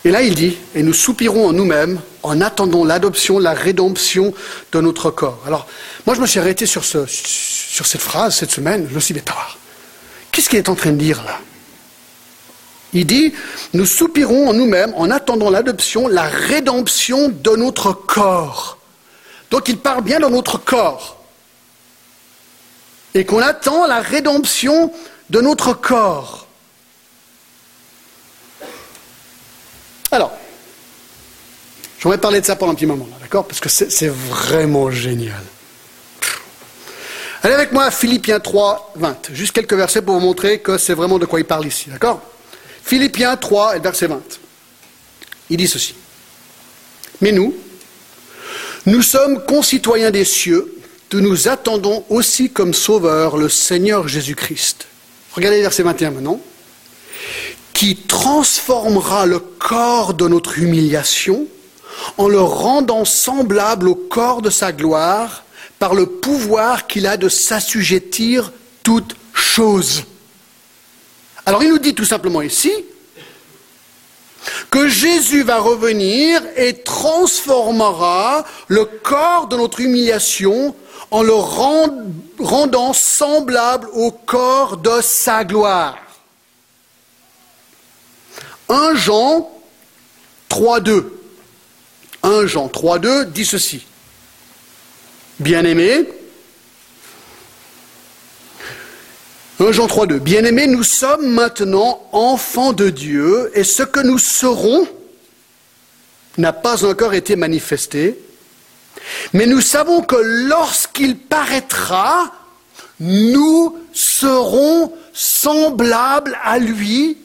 [0.09, 4.33] Et là, il dit, et nous soupirons en nous-mêmes en attendant l'adoption, la rédemption
[4.71, 5.37] de notre corps.
[5.45, 5.67] Alors,
[6.07, 8.89] moi, je me suis arrêté sur, ce, sur cette phrase cette semaine.
[8.91, 8.99] Mais
[10.31, 11.37] qu'est-ce qu'il est en train de dire là?
[12.91, 13.35] Il dit,
[13.75, 18.79] nous soupirons en nous-mêmes en attendant l'adoption, la rédemption de notre corps.
[19.51, 21.23] Donc, il parle bien de notre corps.
[23.13, 24.91] Et qu'on attend la rédemption
[25.29, 26.47] de notre corps.
[30.11, 30.31] Alors,
[31.99, 33.47] j'aimerais parler de ça pendant un petit moment, d'accord?
[33.47, 35.43] Parce que c'est vraiment génial.
[37.41, 39.29] Allez avec moi à Philippiens 3, 20.
[39.33, 42.21] Juste quelques versets pour vous montrer que c'est vraiment de quoi il parle ici, d'accord?
[42.83, 44.21] Philippiens 3 et verset 20.
[45.49, 45.95] Il dit ceci.
[47.21, 47.55] Mais nous,
[48.85, 50.75] nous sommes concitoyens des cieux,
[51.11, 54.87] de nous attendons aussi comme sauveur le Seigneur Jésus-Christ.
[55.33, 56.41] Regardez verset 21 maintenant
[57.73, 61.47] qui transformera le corps de notre humiliation
[62.17, 65.43] en le rendant semblable au corps de sa gloire
[65.79, 68.51] par le pouvoir qu'il a de s'assujettir
[68.83, 70.03] toutes choses.
[71.45, 72.71] Alors il nous dit tout simplement ici
[74.71, 80.75] que Jésus va revenir et transformera le corps de notre humiliation
[81.11, 85.97] en le rendant semblable au corps de sa gloire.
[88.69, 89.49] 1 Jean
[90.49, 91.18] 3.2.
[92.23, 93.85] 1 Jean 3.2 dit ceci.
[95.39, 96.07] Bien-aimés,
[99.59, 100.19] 1 Jean 3.2.
[100.19, 104.87] Bien-aimés, nous sommes maintenant enfants de Dieu et ce que nous serons
[106.37, 108.17] n'a pas encore été manifesté.
[109.33, 112.33] Mais nous savons que lorsqu'il paraîtra,
[112.99, 117.17] nous serons semblables à lui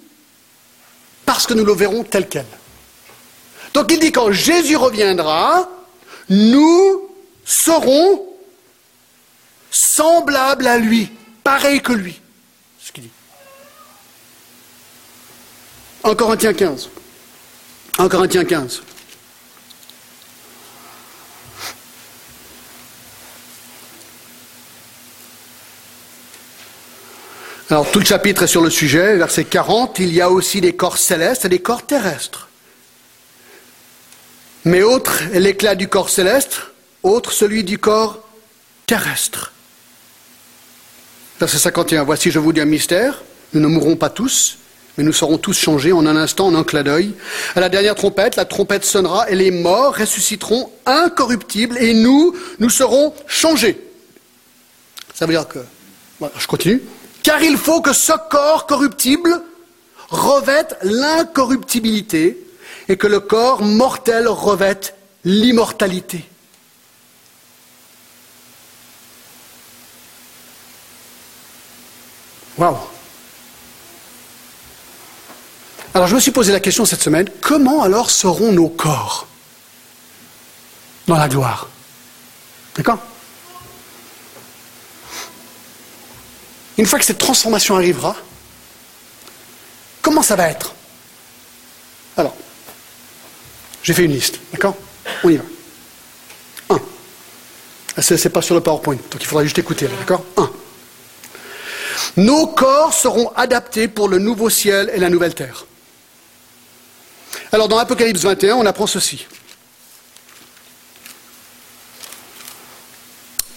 [1.26, 2.46] parce que nous le verrons tel quel.
[3.74, 5.68] Donc il dit quand Jésus reviendra,
[6.30, 7.10] nous
[7.44, 8.24] serons
[9.70, 11.10] semblables à lui,
[11.42, 12.20] pareils que lui.
[12.80, 13.10] Ce qu'il dit.
[16.04, 16.88] En Corinthiens 15.
[17.98, 18.82] En Corinthiens 15.
[27.70, 30.76] Alors tout le chapitre est sur le sujet, verset 40, il y a aussi des
[30.76, 32.43] corps célestes et des corps terrestres.
[34.64, 36.60] Mais autre est l'éclat du corps céleste,
[37.02, 38.26] autre celui du corps
[38.86, 39.52] terrestre.
[41.38, 43.22] Verset 51, voici je vous dis un mystère,
[43.52, 44.58] nous ne mourrons pas tous,
[44.96, 47.12] mais nous serons tous changés en un instant, en un clin d'œil.
[47.54, 52.70] À la dernière trompette, la trompette sonnera et les morts ressusciteront incorruptibles et nous, nous
[52.70, 53.78] serons changés.
[55.14, 55.58] Ça veut dire que,
[56.38, 56.82] je continue,
[57.22, 59.42] car il faut que ce corps corruptible
[60.08, 62.43] revête l'incorruptibilité
[62.88, 64.94] et que le corps mortel revête
[65.24, 66.28] l'immortalité.
[72.58, 72.76] Waouh.
[75.94, 79.26] Alors je me suis posé la question cette semaine, comment alors seront nos corps
[81.06, 81.68] dans la gloire?
[82.76, 82.98] D'accord?
[86.76, 88.16] Une fois que cette transformation arrivera,
[90.02, 90.74] comment ça va être?
[92.16, 92.34] Alors,
[93.84, 94.76] j'ai fait une liste, d'accord?
[95.22, 95.44] On y va.
[96.70, 96.80] Un.
[97.96, 100.24] Ah, c'est pas sur le PowerPoint, donc il faudra juste écouter, d'accord?
[100.38, 100.50] Un.
[102.16, 105.66] Nos corps seront adaptés pour le nouveau ciel et la nouvelle terre.
[107.52, 109.26] Alors dans Apocalypse 21, on apprend ceci.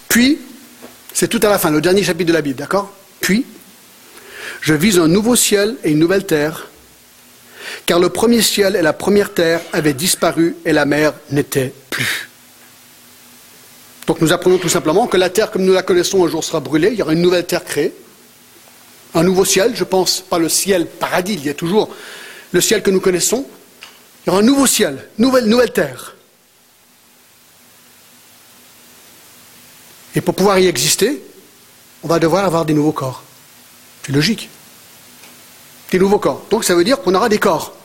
[0.09, 0.39] Puis,
[1.13, 2.91] c'est tout à la fin, le dernier chapitre de la Bible, d'accord?
[3.21, 3.45] Puis,
[4.59, 6.67] je vise un nouveau ciel et une nouvelle terre,
[7.87, 12.29] car le premier ciel et la première terre avaient disparu et la mer n'était plus.
[14.05, 16.59] Donc nous apprenons tout simplement que la terre comme nous la connaissons un jour sera
[16.59, 17.93] brûlée, il y aura une nouvelle terre créée,
[19.15, 21.89] un nouveau ciel, je pense pas le ciel paradis, il y a toujours
[22.51, 23.45] le ciel que nous connaissons,
[24.25, 26.13] il y aura un nouveau ciel, nouvelle, nouvelle terre.
[30.13, 31.21] Et pour pouvoir y exister,
[32.03, 33.23] on va devoir avoir des nouveaux corps.
[34.05, 34.49] C'est logique.
[35.91, 36.45] Des nouveaux corps.
[36.49, 37.76] Donc ça veut dire qu'on aura des corps.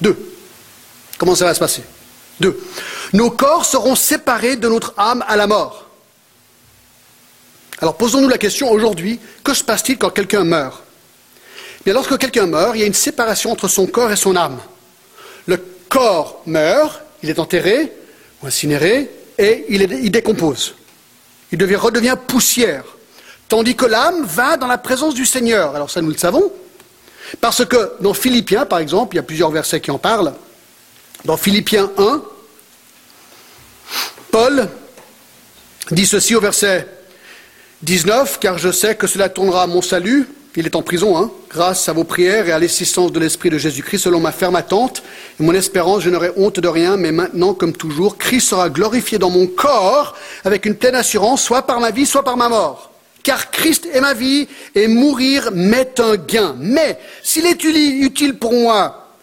[0.00, 0.16] Deux.
[1.18, 1.82] Comment ça va se passer?
[2.40, 2.58] Deux.
[3.12, 5.86] Nos corps seront séparés de notre âme à la mort.
[7.80, 10.82] Alors posons-nous la question aujourd'hui, que se passe-t-il quand quelqu'un meurt?
[11.84, 14.58] Bien, lorsque quelqu'un meurt, il y a une séparation entre son corps et son âme.
[15.46, 15.58] Le
[15.88, 17.92] corps meurt, il est enterré
[18.42, 20.74] ou incinéré, et il, décompose.
[21.52, 22.84] Il devient, redevient poussière.
[23.48, 25.74] Tandis que l'âme va dans la présence du Seigneur.
[25.74, 26.52] Alors ça, nous le savons.
[27.40, 30.34] Parce que dans Philippiens, par exemple, il y a plusieurs versets qui en parlent.
[31.24, 32.22] Dans Philippiens 1,
[34.30, 34.68] Paul
[35.90, 36.86] dit ceci au verset
[37.82, 41.30] 19, car je sais que cela tournera à mon salut, il est en prison, hein,
[41.48, 45.04] grâce à vos prières et à l'assistance de l'Esprit de Jésus-Christ, selon ma ferme attente
[45.38, 49.18] et mon espérance, je n'aurai honte de rien, mais maintenant, comme toujours, Christ sera glorifié
[49.18, 52.90] dans mon corps avec une pleine assurance, soit par ma vie, soit par ma mort.
[53.22, 56.56] Car Christ est ma vie et mourir m'est un gain.
[56.58, 59.14] Mais s'il est utile pour moi,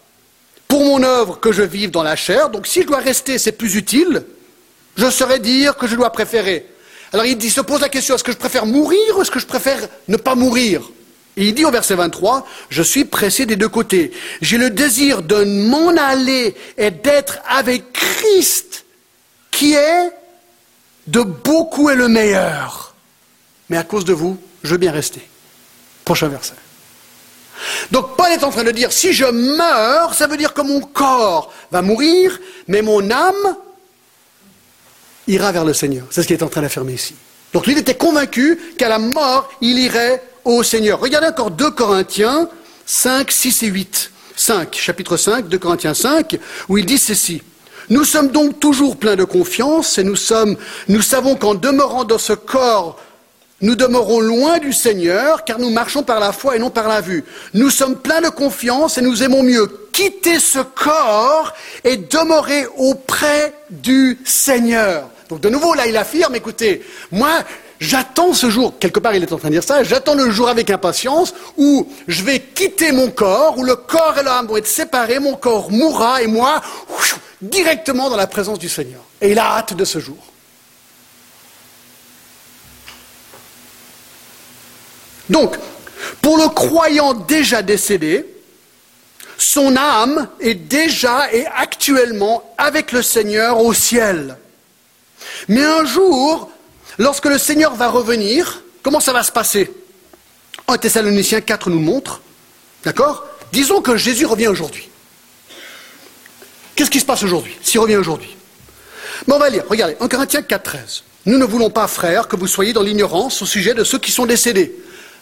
[0.68, 3.52] pour mon œuvre, que je vive dans la chair, donc si je dois rester, c'est
[3.52, 4.24] plus utile,
[4.96, 6.66] je saurais dire que je dois préférer.
[7.12, 9.46] Alors il, se pose la question, est-ce que je préfère mourir ou est-ce que je
[9.46, 9.78] préfère
[10.08, 10.82] ne pas mourir?
[11.36, 14.12] Il dit au verset 23, je suis pressé des deux côtés.
[14.40, 18.86] J'ai le désir de m'en aller et d'être avec Christ,
[19.50, 20.10] qui est
[21.06, 22.95] de beaucoup et le meilleur.
[23.68, 25.26] Mais à cause de vous, je veux bien rester.
[26.04, 26.54] Prochain verset.
[27.90, 30.80] Donc Paul est en train de dire, si je meurs, ça veut dire que mon
[30.80, 32.38] corps va mourir,
[32.68, 33.56] mais mon âme
[35.26, 36.06] ira vers le Seigneur.
[36.10, 37.14] C'est ce qu'il est en train d'affirmer ici.
[37.52, 41.00] Donc lui, il était convaincu qu'à la mort, il irait au Seigneur.
[41.00, 42.48] Regardez encore 2 Corinthiens
[42.84, 44.10] 5, 6 et 8.
[44.36, 46.38] 5, chapitre 5, 2 Corinthiens 5,
[46.68, 47.42] où il dit ceci.
[47.88, 50.56] Nous sommes donc toujours pleins de confiance et nous, sommes,
[50.88, 53.00] nous savons qu'en demeurant dans ce corps
[53.62, 57.00] nous demeurons loin du Seigneur car nous marchons par la foi et non par la
[57.00, 57.24] vue.
[57.54, 63.54] Nous sommes pleins de confiance et nous aimons mieux quitter ce corps et demeurer auprès
[63.70, 65.08] du Seigneur.
[65.30, 67.30] Donc de nouveau, là, il affirme, écoutez, moi,
[67.80, 70.48] j'attends ce jour, quelque part il est en train de dire ça, j'attends le jour
[70.48, 74.66] avec impatience où je vais quitter mon corps, où le corps et l'âme vont être
[74.66, 76.60] séparés, mon corps mourra et moi,
[77.40, 79.00] directement dans la présence du Seigneur.
[79.20, 80.18] Et il a hâte de ce jour.
[85.28, 85.56] Donc,
[86.22, 88.26] pour le croyant déjà décédé,
[89.38, 94.36] son âme est déjà et actuellement avec le Seigneur au ciel.
[95.48, 96.50] Mais un jour,
[96.98, 99.70] lorsque le Seigneur va revenir, comment ça va se passer?
[100.68, 102.20] 1 Thessaloniciens 4 nous montre,
[102.84, 103.24] d'accord?
[103.52, 104.88] Disons que Jésus revient aujourd'hui.
[106.74, 108.36] Qu'est-ce qui se passe aujourd'hui, s'il revient aujourd'hui?
[109.28, 111.02] On va lire, regardez, 1 Corinthiens 4, 13.
[111.26, 114.12] Nous ne voulons pas, frères, que vous soyez dans l'ignorance au sujet de ceux qui
[114.12, 114.74] sont décédés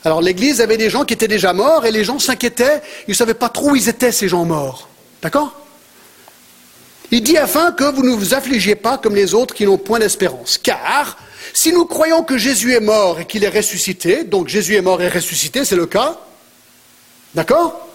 [0.04, 3.16] alors l'Église avait des gens qui étaient déjà morts et les gens s'inquiétaient, ils ne
[3.16, 4.88] savaient pas trop où ils étaient ces gens morts.
[5.22, 5.52] D'accord?
[7.10, 9.98] Il dit afin que vous ne vous affligiez pas comme les autres qui n'ont point
[9.98, 10.58] d'espérance.
[10.58, 11.16] Car
[11.52, 15.00] si nous croyons que Jésus est mort et qu'il est ressuscité, donc Jésus est mort
[15.00, 16.18] et ressuscité, c'est le cas,
[17.34, 17.86] d'accord?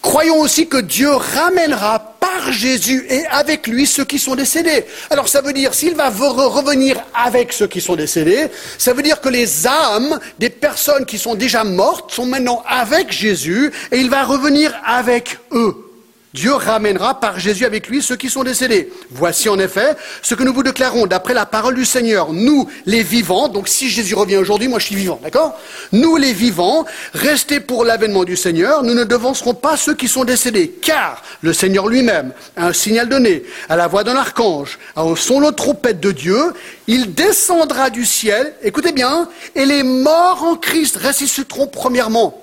[0.00, 4.84] Croyons aussi que Dieu ramènera par Jésus et avec lui ceux qui sont décédés.
[5.10, 9.20] Alors ça veut dire, s'il va revenir avec ceux qui sont décédés, ça veut dire
[9.20, 14.10] que les âmes des personnes qui sont déjà mortes sont maintenant avec Jésus et il
[14.10, 15.91] va revenir avec eux.
[16.34, 18.90] Dieu ramènera par Jésus avec lui ceux qui sont décédés.
[19.10, 22.32] Voici en effet ce que nous vous déclarons d'après la parole du Seigneur.
[22.32, 25.58] Nous, les vivants, donc si Jésus revient aujourd'hui, moi je suis vivant, d'accord?
[25.92, 30.24] Nous, les vivants, restés pour l'avènement du Seigneur, nous ne devancerons pas ceux qui sont
[30.24, 35.16] décédés, car le Seigneur lui-même a un signal donné, à la voix d'un archange, au
[35.16, 36.54] son de trompette de Dieu,
[36.86, 42.41] il descendra du ciel, écoutez bien, et les morts en Christ ressusciteront premièrement.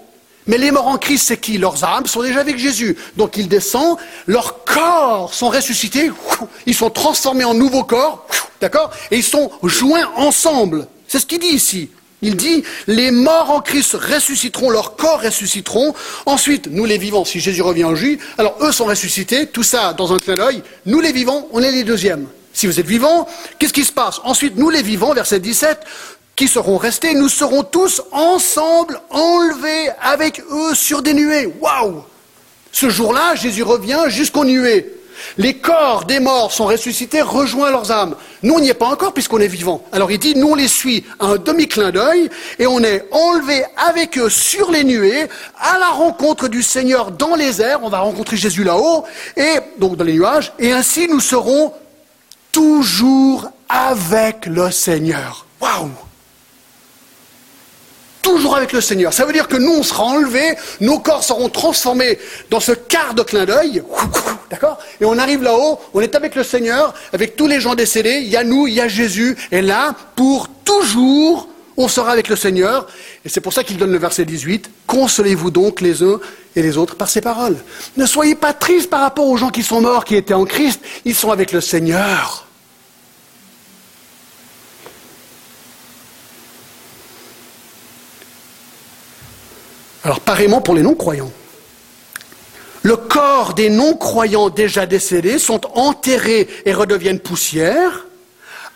[0.50, 2.98] Mais les morts en Christ, c'est qui Leurs âmes sont déjà avec Jésus.
[3.18, 6.12] Donc ils descendent, leurs corps sont ressuscités,
[6.66, 8.26] ils sont transformés en nouveaux corps,
[8.60, 10.88] d'accord Et ils sont joints ensemble.
[11.08, 11.92] C'est ce qu'il dit ici.
[12.24, 15.94] Il dit, les morts en Christ ressusciteront, leurs corps ressusciteront.
[16.26, 19.94] Ensuite, nous les vivants, si Jésus revient en juillet, alors eux sont ressuscités, tout ça
[19.94, 20.64] dans un clin d'œil.
[20.88, 22.28] Nous les vivants, on est les deuxièmes.
[22.54, 23.28] Si vous êtes vivants,
[23.60, 25.80] qu'est-ce qui se passe Ensuite, nous les vivants, verset 17,
[26.40, 31.54] qui seront restés, nous serons tous ensemble enlevés avec eux sur des nuées.
[31.60, 32.06] Waouh
[32.72, 34.90] Ce jour-là, Jésus revient jusqu'aux nuées.
[35.38, 38.16] Les corps des morts sont ressuscités, rejoignent leurs âmes.
[38.42, 39.84] Nous, on n'y est pas encore puisqu'on est vivants.
[39.92, 43.66] Alors il dit, nous, on les suit à un demi-clin d'œil et on est enlevés
[43.76, 45.28] avec eux sur les nuées
[45.60, 47.82] à la rencontre du Seigneur dans les airs.
[47.84, 49.04] On va rencontrer Jésus là-haut
[49.36, 50.54] et donc dans les nuages.
[50.58, 51.74] Et ainsi, nous serons
[52.54, 55.46] toujours avec le Seigneur.
[55.60, 55.90] Waouh
[58.30, 59.12] toujours avec le Seigneur.
[59.12, 62.20] Ça veut dire que nous, on sera enlevés, nos corps seront transformés
[62.50, 63.82] dans ce quart de clin d'œil,
[64.52, 68.20] d'accord Et on arrive là-haut, on est avec le Seigneur, avec tous les gens décédés,
[68.22, 72.28] il y a nous, il y a Jésus, et là, pour toujours, on sera avec
[72.28, 72.88] le Seigneur.
[73.26, 76.20] Et c'est pour ça qu'il donne le verset 18, Consolez-vous donc les uns
[76.56, 77.58] et les autres par ces paroles.
[77.98, 80.82] Ne soyez pas tristes par rapport aux gens qui sont morts, qui étaient en Christ,
[81.06, 82.49] ils sont avec le Seigneur.
[90.04, 91.32] Alors pareillement pour les non-croyants.
[92.84, 98.06] Le corps des non-croyants déjà décédés sont enterrés et redeviennent poussière.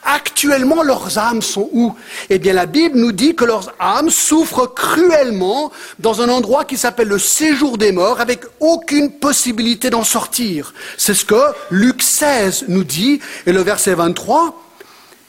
[0.06, 1.96] Actuellement, leurs âmes sont où?
[2.30, 6.76] Eh bien, la Bible nous dit que leurs âmes souffrent cruellement dans un endroit qui
[6.76, 10.74] s'appelle le séjour des morts, avec aucune possibilité d'en sortir.
[10.98, 14.62] C'est ce que Luc 16 nous dit, et le verset 23,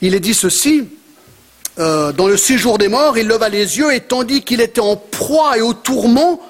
[0.00, 0.88] il est dit ceci,
[1.78, 4.96] euh, dans le séjour des morts, il leva les yeux et tandis qu'il était en
[4.96, 6.40] proie et au tourment,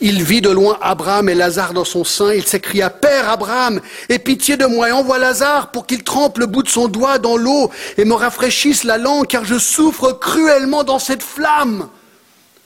[0.00, 2.32] il vit de loin Abraham et Lazare dans son sein.
[2.32, 6.46] Il s'écria, Père Abraham, aie pitié de moi et envoie Lazare pour qu'il trempe le
[6.46, 10.84] bout de son doigt dans l'eau et me rafraîchisse la langue, car je souffre cruellement
[10.84, 11.88] dans cette flamme.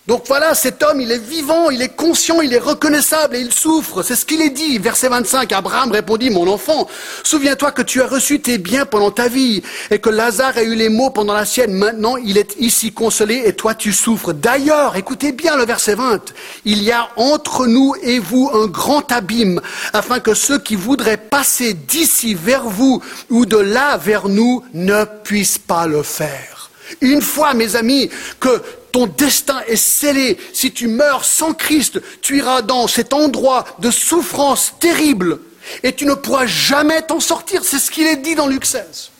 [0.09, 3.53] Donc voilà, cet homme, il est vivant, il est conscient, il est reconnaissable et il
[3.53, 4.03] souffre.
[4.03, 4.78] C'est ce qu'il est dit.
[4.78, 6.88] Verset 25, Abraham répondit, mon enfant,
[7.22, 10.74] souviens-toi que tu as reçu tes biens pendant ta vie et que Lazare a eu
[10.74, 11.72] les maux pendant la sienne.
[11.72, 14.32] Maintenant, il est ici consolé et toi, tu souffres.
[14.32, 16.34] D'ailleurs, écoutez bien le verset 20,
[16.64, 19.61] il y a entre nous et vous un grand abîme
[19.92, 23.00] afin que ceux qui voudraient passer d'ici vers vous
[23.30, 26.61] ou de là vers nous ne puissent pas le faire.
[27.01, 28.11] Une fois, mes amis,
[28.41, 28.62] que
[28.93, 33.91] ton destin est scellé, si tu meurs sans Christ, tu iras dans cet endroit de
[33.91, 35.41] souffrance terrible
[35.83, 37.62] et tu ne pourras jamais t'en sortir.
[37.64, 39.11] C'est ce qu'il est dit dans Luc 16.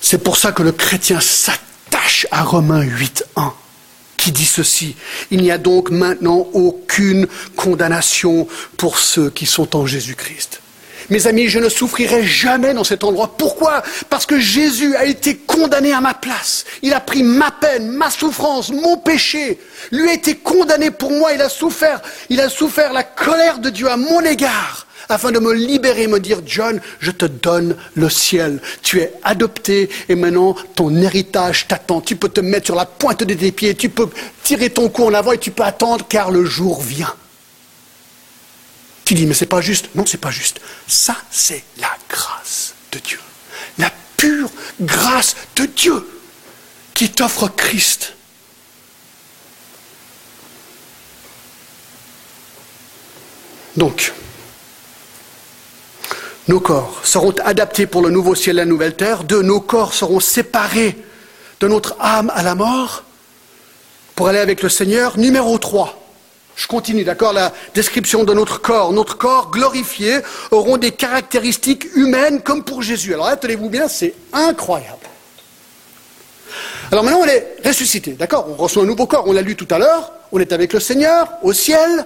[0.00, 3.52] C'est pour ça que le chrétien s'attache à Romains 8.1
[4.20, 4.96] qui dit ceci.
[5.30, 8.46] Il n'y a donc maintenant aucune condamnation
[8.76, 10.60] pour ceux qui sont en Jésus-Christ.
[11.08, 13.34] Mes amis, je ne souffrirai jamais dans cet endroit.
[13.36, 13.82] Pourquoi?
[14.10, 16.66] Parce que Jésus a été condamné à ma place.
[16.82, 19.58] Il a pris ma peine, ma souffrance, mon péché.
[19.90, 21.32] Lui a été condamné pour moi.
[21.32, 22.00] Il a souffert.
[22.28, 26.20] Il a souffert la colère de Dieu à mon égard afin de me libérer, me
[26.20, 28.60] dire, John, je te donne le ciel.
[28.82, 32.00] Tu es adopté et maintenant ton héritage t'attend.
[32.00, 34.08] Tu peux te mettre sur la pointe de tes pieds, tu peux
[34.42, 37.14] tirer ton cou en avant et tu peux attendre car le jour vient.
[39.04, 39.90] Tu dis, mais c'est pas juste.
[39.94, 40.60] Non, c'est pas juste.
[40.86, 43.18] Ça, c'est la grâce de Dieu.
[43.78, 44.50] La pure
[44.80, 46.06] grâce de Dieu
[46.94, 48.14] qui t'offre Christ.
[53.76, 54.12] Donc,
[56.50, 59.22] nos corps seront adaptés pour le nouveau ciel et la nouvelle terre.
[59.22, 60.96] Deux, nos corps seront séparés
[61.60, 63.04] de notre âme à la mort
[64.16, 65.16] pour aller avec le Seigneur.
[65.16, 65.96] Numéro 3,
[66.56, 67.32] je continue, d'accord?
[67.32, 68.92] La description de notre corps.
[68.92, 70.18] Notre corps glorifié
[70.50, 73.14] auront des caractéristiques humaines comme pour Jésus.
[73.14, 74.96] Alors, tenez-vous bien, c'est incroyable.
[76.90, 78.46] Alors maintenant, on est ressuscité, d'accord?
[78.48, 80.12] On reçoit un nouveau corps, on l'a lu tout à l'heure.
[80.32, 82.04] On est avec le Seigneur, au ciel.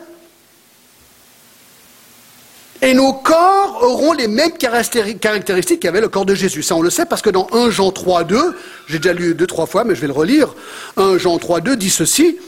[2.82, 3.53] Et nos corps
[3.84, 6.62] auront les mêmes caractéristiques qu'avait le corps de Jésus.
[6.62, 8.56] Ça, on le sait parce que dans 1 Jean 3, 2,
[8.88, 10.54] j'ai déjà lu deux, trois fois, mais je vais le relire.
[10.96, 12.38] 1 Jean 3, 2 dit ceci.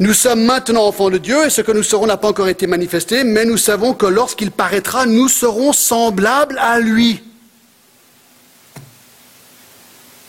[0.00, 2.66] Nous sommes maintenant enfants de Dieu et ce que nous serons n'a pas encore été
[2.66, 7.22] manifesté, mais nous savons que lorsqu'il paraîtra, nous serons semblables à lui.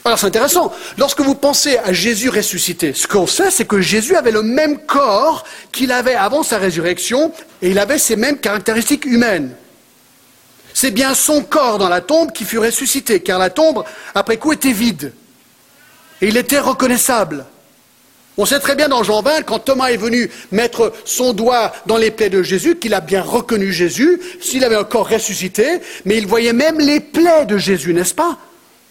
[0.05, 0.73] Alors c'est intéressant.
[0.97, 4.79] Lorsque vous pensez à Jésus ressuscité, ce qu'on sait, c'est que Jésus avait le même
[4.79, 7.31] corps qu'il avait avant sa résurrection
[7.61, 9.55] et il avait ces mêmes caractéristiques humaines.
[10.84, 14.51] C'est bien son corps dans la tombe qui fut ressuscité, car la tombe, après coup,
[14.51, 15.13] était vide.
[16.21, 17.45] Et il était reconnaissable.
[18.36, 21.95] On sait très bien dans Jean 20, quand Thomas est venu mettre son doigt dans
[21.95, 26.27] les plaies de Jésus, qu'il a bien reconnu Jésus, s'il avait encore ressuscité, mais il
[26.27, 28.38] voyait même les plaies de Jésus, n'est-ce pas?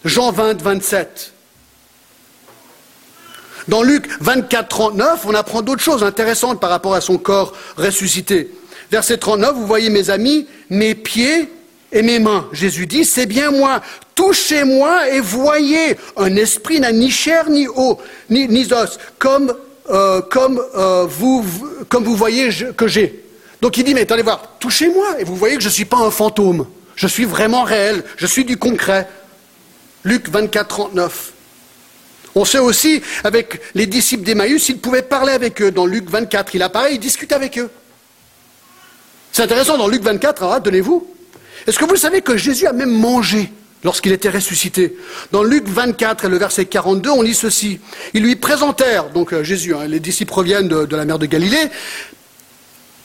[0.03, 1.31] Jean 20, 27.
[3.67, 8.49] Dans Luc 24, 39, on apprend d'autres choses intéressantes par rapport à son corps ressuscité.
[8.89, 11.51] Verset 39, vous voyez mes amis, mes pieds
[11.93, 12.49] et mes mains.
[12.51, 13.81] Jésus dit, c'est bien moi,
[14.15, 15.95] touchez-moi et voyez.
[16.17, 19.53] Un esprit n'a ni chair ni eau, ni, os, comme,
[19.89, 21.45] euh, comme, euh, vous,
[21.87, 23.23] comme vous voyez que j'ai.
[23.61, 25.97] Donc il dit, mais allez voir, touchez-moi et vous voyez que je ne suis pas
[25.97, 26.65] un fantôme.
[26.95, 29.07] Je suis vraiment réel, je suis du concret.
[30.03, 31.31] Luc 24, 39.
[32.35, 35.71] On sait aussi, avec les disciples d'Emmaüs, il pouvait parler avec eux.
[35.71, 37.69] Dans Luc 24, il apparaît, il discute avec eux.
[39.31, 41.07] C'est intéressant, dans Luc 24, hein, donnez-vous.
[41.67, 43.51] Est-ce que vous savez que Jésus a même mangé
[43.83, 44.95] lorsqu'il était ressuscité
[45.31, 47.79] Dans Luc 24 et le verset 42, on lit ceci.
[48.13, 51.69] Ils lui présentèrent, donc euh, Jésus, hein, les disciples reviennent de, la mer de Galilée,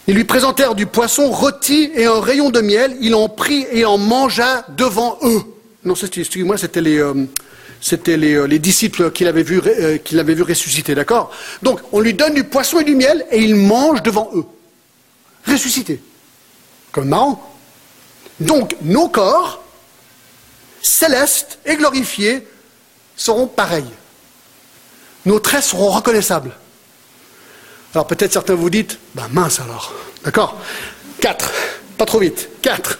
[0.06, 2.96] ils lui présentèrent du poisson rôti et un rayon de miel.
[3.00, 5.42] Il en prit et en mangea devant eux.
[5.84, 7.12] Non, excusez-moi, c'était les, euh,
[7.80, 9.60] c'était euh, les, disciples qu'il avait vu,
[10.04, 11.30] qu'il avait vu ressusciter, d'accord
[11.62, 14.44] Donc, on lui donne du poisson et du miel et il mange devant eux.
[15.46, 16.00] Ressuscité.
[16.90, 17.57] Comme marrant.
[18.40, 19.62] Donc nos corps,
[20.80, 22.46] célestes et glorifiés,
[23.16, 23.90] seront pareils.
[25.26, 26.52] Nos traits seront reconnaissables.
[27.94, 29.92] Alors peut-être certains vous dites, ben mince alors,
[30.24, 30.56] d'accord
[31.20, 31.50] Quatre,
[31.96, 32.98] pas trop vite, quatre.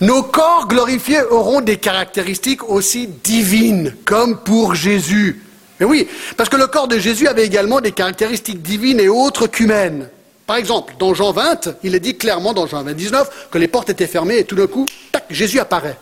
[0.00, 5.42] Nos corps glorifiés auront des caractéristiques aussi divines, comme pour Jésus.
[5.78, 9.46] Mais oui, parce que le corps de Jésus avait également des caractéristiques divines et autres
[9.46, 10.10] qu'humaines.
[10.46, 13.90] Par exemple, dans Jean 20, il est dit clairement dans Jean 29 que les portes
[13.90, 15.98] étaient fermées et tout d'un coup, tac, Jésus apparaît.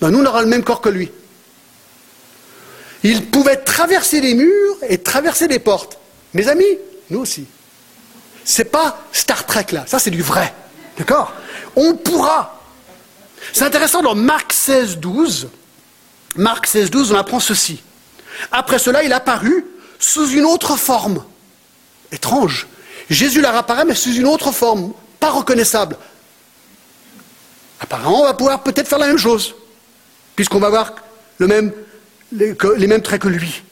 [0.00, 1.10] Ben, nous, on aura le même corps que lui.
[3.02, 5.98] Il pouvait traverser les murs et traverser les portes.
[6.34, 6.78] Mes amis,
[7.10, 7.46] nous aussi.
[8.44, 10.52] C'est pas Star Trek là, ça c'est du vrai.
[10.96, 11.32] D'accord?
[11.76, 12.60] On pourra.
[13.52, 15.48] C'est intéressant dans Marc 16, 12.
[16.36, 17.82] Marc 16, 12, on apprend ceci.
[18.52, 19.66] Après cela, il apparut
[19.98, 21.24] sous une autre forme.
[22.12, 22.68] Étrange.
[23.10, 25.96] Jésus leur apparaît, mais sous une autre forme, pas reconnaissable.
[27.80, 29.54] Apparemment, on va pouvoir peut-être faire la même chose,
[30.36, 30.94] puisqu'on va avoir
[31.40, 33.62] les, mêmes traits que lui.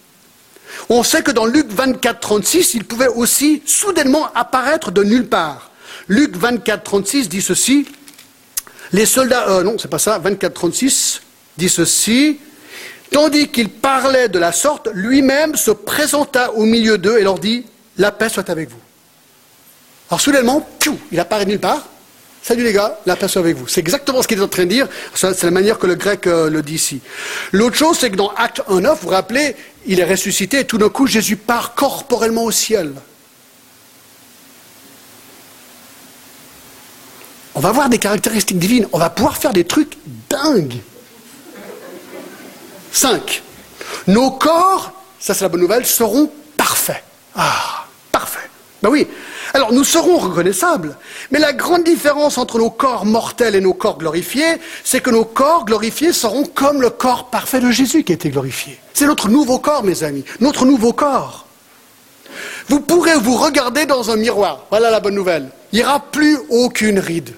[0.88, 5.70] On sait que dans Luc 24, 36, il pouvait aussi soudainement apparaître de nulle part.
[6.08, 7.86] Luc 24, 36 dit ceci.
[8.92, 11.20] Les soldats, euh, non, c'est pas ça, 24, 36
[11.56, 12.40] dit ceci.
[13.12, 17.66] Tandis qu'il parlait de la sorte, lui-même se présenta au milieu d'eux et leur dit
[17.98, 18.80] La paix soit avec vous.
[20.10, 20.66] Alors soudainement,
[21.12, 21.86] il apparaît nulle part,
[22.48, 23.68] Salut les gars, la paix avec vous.
[23.68, 24.88] C'est exactement ce qu'il est en train de dire.
[25.12, 27.00] C'est la manière que le grec euh, le dit ici.
[27.52, 29.54] L'autre chose, c'est que dans Acte 1.9, vous vous rappelez,
[29.86, 32.94] il est ressuscité et tout d'un coup, Jésus part corporellement au ciel.
[37.54, 38.86] On va voir des caractéristiques divines.
[38.92, 39.98] On va pouvoir faire des trucs
[40.30, 40.80] dingues.
[42.92, 43.42] 5.
[44.06, 47.02] Nos corps, ça c'est la bonne nouvelle, seront parfaits.
[47.34, 48.48] Ah, parfaits.
[48.80, 49.06] Ben oui.
[49.54, 50.96] Alors nous serons reconnaissables.
[51.30, 55.24] Mais la grande différence entre nos corps mortels et nos corps glorifiés, c'est que nos
[55.24, 58.78] corps glorifiés seront comme le corps parfait de Jésus qui a été glorifié.
[58.94, 60.24] C'est notre nouveau corps, mes amis.
[60.40, 61.46] Notre nouveau corps.
[62.68, 64.66] Vous pourrez vous regarder dans un miroir.
[64.70, 65.48] Voilà la bonne nouvelle.
[65.72, 67.30] Il n'y aura plus aucune ride.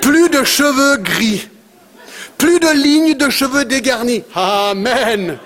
[0.00, 1.48] Plus de cheveux gris.
[2.38, 4.24] Plus de lignes de cheveux dégarnis.
[4.34, 5.38] Amen.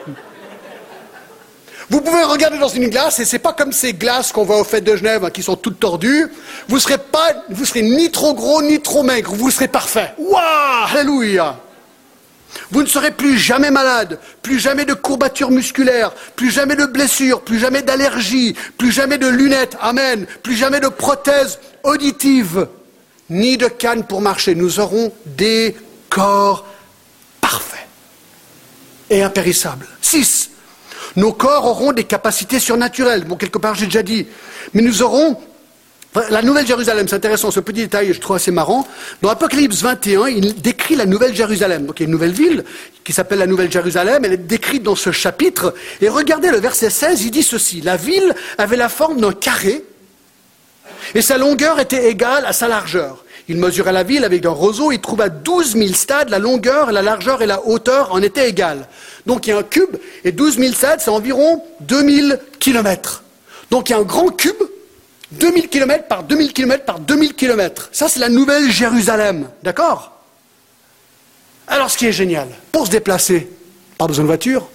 [1.88, 4.64] Vous pouvez regarder dans une glace, et c'est pas comme ces glaces qu'on voit aux
[4.64, 6.26] fêtes de Genève, hein, qui sont toutes tordues.
[6.68, 9.32] Vous serez pas, vous serez ni trop gros, ni trop maigre.
[9.34, 10.12] Vous serez parfait.
[10.18, 10.40] Waouh!
[10.92, 11.60] Alléluia!
[12.70, 17.42] Vous ne serez plus jamais malade, plus jamais de courbatures musculaires, plus jamais de blessures,
[17.42, 22.66] plus jamais d'allergies, plus jamais de lunettes, amen, plus jamais de prothèses auditives,
[23.30, 24.54] ni de cannes pour marcher.
[24.54, 25.76] Nous aurons des
[26.08, 26.64] corps
[27.40, 27.86] parfaits
[29.10, 29.86] et impérissables.
[30.00, 30.50] Six,
[31.16, 33.24] nos corps auront des capacités surnaturelles.
[33.24, 34.26] Bon, quelque part, j'ai déjà dit.
[34.74, 35.38] Mais nous aurons
[36.30, 38.86] la Nouvelle Jérusalem, c'est intéressant, ce petit détail, je trouve assez marrant.
[39.22, 41.86] Dans Apocalypse 21, il décrit la Nouvelle Jérusalem.
[41.86, 42.64] Donc il y a une nouvelle ville
[43.04, 45.74] qui s'appelle la Nouvelle Jérusalem, elle est décrite dans ce chapitre.
[46.00, 47.82] Et regardez le verset 16, il dit ceci.
[47.82, 49.84] La ville avait la forme d'un carré
[51.14, 53.24] et sa longueur était égale à sa largeur.
[53.48, 57.02] Il mesura la ville avec un roseau, il trouva 12 000 stades, la longueur, la
[57.02, 58.88] largeur et la hauteur en étaient égales.
[59.24, 63.22] Donc il y a un cube, et 12 000 stades, c'est environ 2000 kilomètres.
[63.70, 64.62] Donc il y a un grand cube,
[65.32, 67.88] 2000 kilomètres par 2000 kilomètres par 2000 kilomètres.
[67.92, 69.48] Ça, c'est la nouvelle Jérusalem.
[69.62, 70.12] D'accord?
[71.68, 73.48] Alors ce qui est génial, pour se déplacer,
[73.98, 74.68] pas besoin de voiture,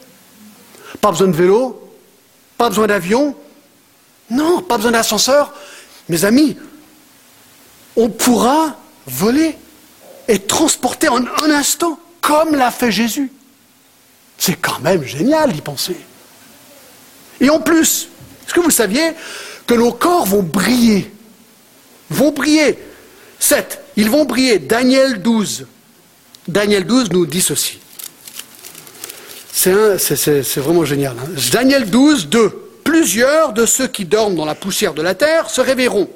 [1.00, 1.90] pas besoin de vélo,
[2.58, 3.36] pas besoin d'avion,
[4.30, 5.54] non, pas besoin d'ascenseur.
[6.10, 6.58] Mes amis,
[7.96, 9.56] on pourra voler
[10.28, 13.32] et transporter en un instant, comme l'a fait Jésus.
[14.38, 15.98] C'est quand même génial d'y penser.
[17.40, 18.08] Et en plus,
[18.46, 19.12] est-ce que vous saviez
[19.68, 21.12] que nos corps vont briller?
[22.10, 22.78] Vont briller.
[23.40, 23.82] 7.
[23.98, 24.60] Ils vont briller.
[24.60, 25.68] Daniel 12.
[26.48, 27.80] Daniel 12 nous dit ceci.
[29.52, 29.72] C'est
[30.58, 31.16] vraiment génial.
[31.20, 31.30] Hein.
[31.52, 32.68] Daniel 12, 2.
[32.84, 36.10] Plusieurs de ceux qui dorment dans la poussière de la terre se réveilleront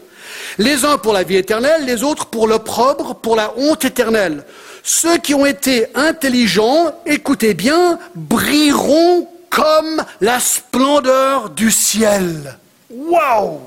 [0.58, 4.44] les uns pour la vie éternelle, les autres pour l'opprobre, pour la honte éternelle.
[4.84, 12.58] Ceux qui ont été intelligents, écoutez bien, brilleront comme la splendeur du ciel.
[12.90, 13.60] Waouh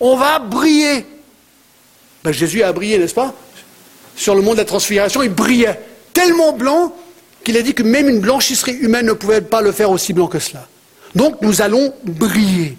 [0.00, 1.04] On va briller.
[2.24, 3.34] Ben, Jésus a brillé, n'est-ce pas?
[4.16, 5.78] Sur le monde de la transfiguration, il brillait.
[6.14, 6.94] Tellement blanc
[7.44, 10.26] qu'il a dit que même une blanchisserie humaine ne pouvait pas le faire aussi blanc
[10.26, 10.66] que cela.
[11.14, 12.78] Donc nous allons briller.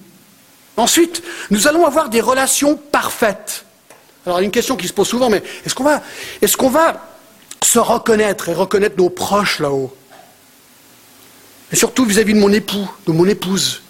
[0.78, 3.66] Ensuite, nous allons avoir des relations parfaites.
[4.26, 6.04] Alors, une question qui se pose souvent, mais est-ce qu'on va,
[6.42, 7.04] est qu'on va
[7.64, 9.96] se reconnaître et reconnaître nos proches là-haut?
[11.72, 13.82] Et surtout vis-à-vis de mon époux, de mon épouse.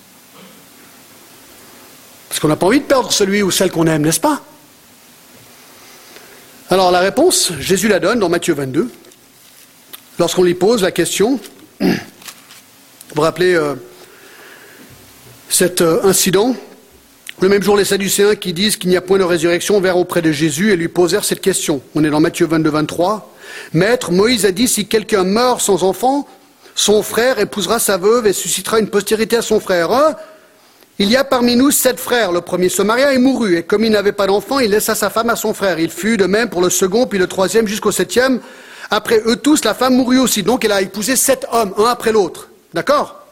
[2.29, 4.41] Parce qu'on n'a pas envie de perdre celui ou celle qu'on aime, n'est-ce pas?
[6.69, 8.89] Alors, la réponse, Jésus la donne dans Matthieu 22.
[10.19, 11.39] Lorsqu'on lui pose la question,
[11.79, 11.93] vous
[13.15, 13.75] vous rappelez euh,
[15.49, 16.55] cet euh, incident?
[17.39, 20.23] Le même jour, les Sadducéens qui disent qu'il n'y a point de résurrection vinrent auprès
[20.23, 21.81] de Jésus et lui posèrent cette question.
[21.93, 23.31] On est dans Matthieu 22, 23.
[23.73, 26.27] Maître, Moïse a dit, si quelqu'un meurt sans enfant,
[26.73, 29.91] son frère épousera sa veuve et suscitera une postérité à son frère.
[29.91, 30.15] Hein?
[30.99, 32.31] Il y a parmi nous sept frères.
[32.31, 33.57] Le premier se maria et mourut.
[33.57, 35.77] Et comme il n'avait pas d'enfant, il laissa sa femme à son frère.
[35.79, 38.39] Il fut de même pour le second, puis le troisième jusqu'au septième.
[38.89, 40.41] Après eux tous, la femme mourut aussi.
[40.41, 42.49] Donc elle a épousé sept hommes, un après l'autre.
[42.73, 43.27] D'accord?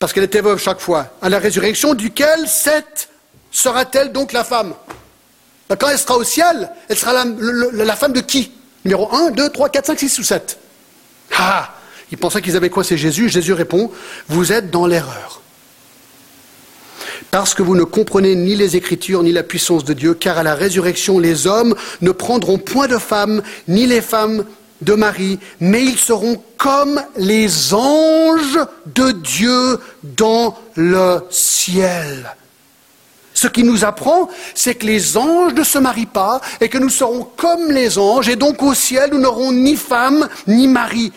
[0.00, 1.06] Parce qu'elle était veuve chaque fois.
[1.22, 3.08] À la résurrection duquel sept
[3.50, 4.74] sera-t-elle donc la femme
[5.68, 8.52] ben, Quand elle sera au ciel, elle sera la, femme de qui
[8.84, 10.58] Numéro 1, 2, 3, 4, 5, 6 ou 7
[11.38, 11.74] Ah
[12.10, 13.28] Ils pensaient qu'ils avaient quoi C'est Jésus.
[13.28, 13.90] Jésus répond
[14.28, 15.40] Vous êtes dans l'erreur.
[17.30, 20.42] Parce que vous ne comprenez ni les Écritures ni la puissance de Dieu, car à
[20.42, 24.44] la résurrection, les hommes ne prendront point de femmes, ni les femmes
[24.80, 28.58] de Marie, mais ils seront comme les anges
[28.94, 32.34] de Dieu dans le ciel.
[33.40, 36.90] Ce qui nous apprend, c'est que les anges ne se marient pas et que nous
[36.90, 41.10] serons comme les anges et donc au ciel, nous n'aurons ni femme ni mari.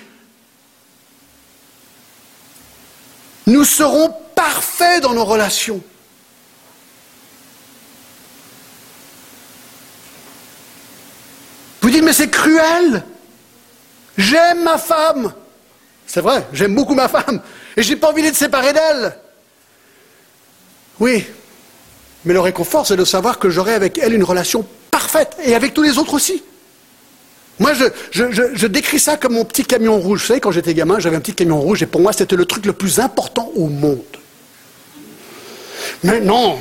[3.45, 5.83] Nous serons parfaits dans nos relations.
[11.81, 13.03] dites, mais c'est cruel.
[14.17, 15.33] J'aime ma femme.
[16.07, 17.41] C'est vrai, j'aime beaucoup ma femme.
[17.75, 19.13] Et j'ai pas envie d'être séparé d'elle.
[21.01, 21.25] Oui,
[22.25, 25.73] mais le réconfort, c'est de savoir que j'aurai avec elle une relation parfaite, et avec
[25.73, 26.43] tous les autres aussi.
[27.59, 27.73] Moi,
[28.11, 30.21] je, décris ça comme mon petit camion rouge.
[30.21, 32.45] Vous savez, quand j'étais gamin, j'avais un petit camion rouge, et pour moi, c'était le
[32.45, 33.99] truc le plus important au monde.
[36.03, 36.57] Mais non,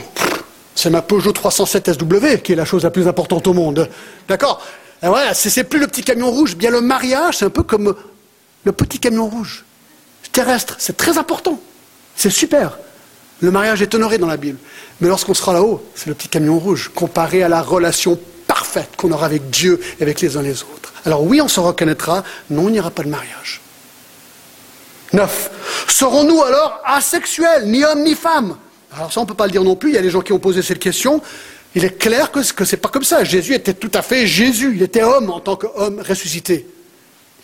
[0.74, 3.88] c'est ma Peugeot 307 SW qui est la chose la plus importante au monde.
[4.28, 4.62] D'accord?
[5.00, 6.56] Voilà, c'est plus le petit camion rouge.
[6.56, 7.94] Bien le mariage, c'est un peu comme
[8.64, 9.64] le petit camion rouge
[10.32, 10.76] terrestre.
[10.78, 11.60] C'est très important.
[12.16, 12.78] C'est super.
[13.42, 14.58] Le mariage est honoré dans la Bible.
[15.00, 19.10] Mais lorsqu'on sera là-haut, c'est le petit camion rouge comparé à la relation parfaite qu'on
[19.10, 20.94] aura avec Dieu et avec les uns les autres.
[21.04, 23.60] Alors oui, on se reconnaîtra, non, il n'y pas de mariage.
[25.12, 25.50] 9.
[25.88, 28.56] Serons-nous alors asexuels, ni hommes ni femmes?
[28.94, 30.20] Alors ça, on ne peut pas le dire non plus, il y a des gens
[30.20, 31.20] qui ont posé cette question.
[31.74, 33.24] Il est clair que ce n'est pas comme ça.
[33.24, 36.66] Jésus était tout à fait Jésus, il était homme en tant qu'homme ressuscité.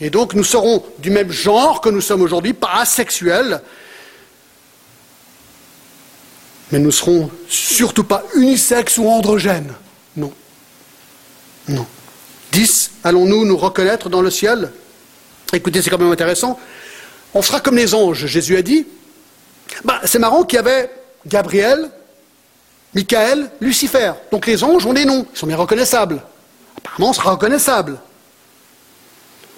[0.00, 3.62] Et donc nous serons du même genre que nous sommes aujourd'hui, pas asexuels,
[6.70, 9.72] mais nous ne serons surtout pas unisexes ou androgènes.
[10.16, 10.32] Non.
[11.68, 11.86] Non.
[12.52, 12.90] 10.
[13.04, 14.70] Allons-nous nous reconnaître dans le ciel?
[15.52, 16.58] Écoutez, c'est quand même intéressant.
[17.34, 18.86] On sera comme les anges, Jésus a dit.
[19.84, 20.90] Bah, c'est marrant qu'il y avait
[21.26, 21.90] Gabriel,
[22.94, 24.12] Michael, Lucifer.
[24.30, 26.22] Donc les anges ont des noms, ils sont bien reconnaissables.
[26.76, 27.98] Apparemment, on sera reconnaissable.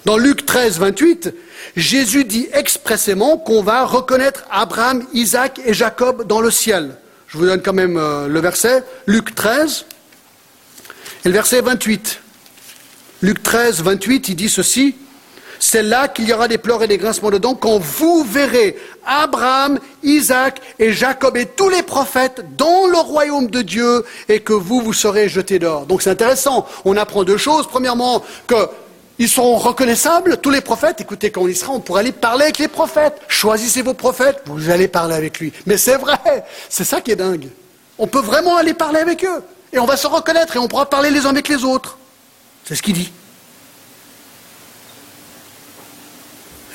[0.05, 1.33] Dans Luc 13, 28,
[1.75, 6.97] Jésus dit expressément qu'on va reconnaître Abraham, Isaac et Jacob dans le ciel.
[7.31, 9.85] Je vous donne quand même euh, le verset, Luc 13,
[11.23, 12.19] et le verset 28.
[13.21, 14.97] Luc 13, 28, il dit ceci,
[15.57, 18.77] c'est là qu'il y aura des pleurs et des grincements de dents quand vous verrez
[19.05, 24.51] Abraham, Isaac et Jacob et tous les prophètes dans le royaume de Dieu et que
[24.51, 25.85] vous, vous serez jetés dehors.
[25.85, 26.67] Donc c'est intéressant.
[26.83, 27.65] On apprend deux choses.
[27.65, 28.55] Premièrement, que
[29.21, 30.99] ils seront reconnaissables, tous les prophètes.
[30.99, 33.21] Écoutez, quand on y sera, on pourra aller parler avec les prophètes.
[33.27, 35.53] Choisissez vos prophètes, vous allez parler avec lui.
[35.67, 36.17] Mais c'est vrai,
[36.69, 37.49] c'est ça qui est dingue.
[37.99, 39.43] On peut vraiment aller parler avec eux.
[39.73, 41.99] Et on va se reconnaître et on pourra parler les uns avec les autres.
[42.65, 43.11] C'est ce qu'il dit.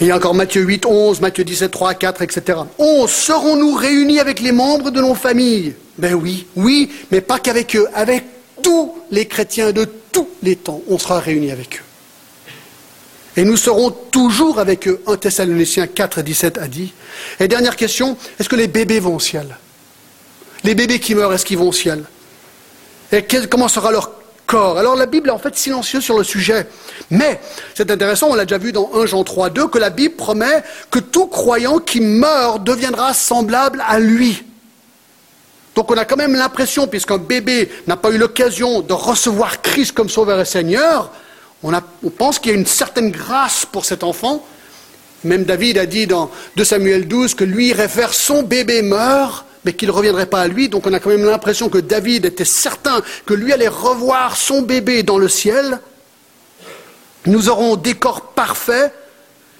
[0.00, 2.60] il y a encore Matthieu 8, 11, Matthieu 17, 3, 4, etc.
[2.78, 3.10] 11.
[3.10, 5.74] Serons-nous réunis avec les membres de nos familles?
[5.98, 8.24] Ben oui, oui, mais pas qu'avec eux, avec
[8.62, 11.85] tous les chrétiens de tous les temps, on sera réunis avec eux.
[13.36, 15.02] Et nous serons toujours avec eux.
[15.06, 16.94] 1 Thessaloniciens 4, 17 a dit.
[17.38, 19.58] Et dernière question, est-ce que les bébés vont au ciel?
[20.64, 22.04] Les bébés qui meurent, est-ce qu'ils vont au ciel?
[23.12, 24.12] Et comment sera leur
[24.46, 24.78] corps?
[24.78, 26.66] Alors la Bible est en fait silencieuse sur le sujet.
[27.10, 27.40] Mais
[27.74, 30.64] c'est intéressant, on l'a déjà vu dans 1 Jean 3, 2, que la Bible promet
[30.90, 34.44] que tout croyant qui meurt deviendra semblable à lui.
[35.74, 39.92] Donc on a quand même l'impression, puisqu'un bébé n'a pas eu l'occasion de recevoir Christ
[39.92, 41.12] comme sauveur et Seigneur,
[41.62, 41.72] on,
[42.10, 44.44] pense qu'il y a une certaine grâce pour cet enfant.
[45.24, 49.72] Même David a dit dans 2 Samuel 12 que lui réfère son bébé meurt, mais
[49.72, 50.68] qu'il ne reviendrait pas à lui.
[50.68, 54.62] Donc on a quand même l'impression que David était certain que lui allait revoir son
[54.62, 55.80] bébé dans le ciel.
[57.24, 58.92] Nous aurons des corps parfaits.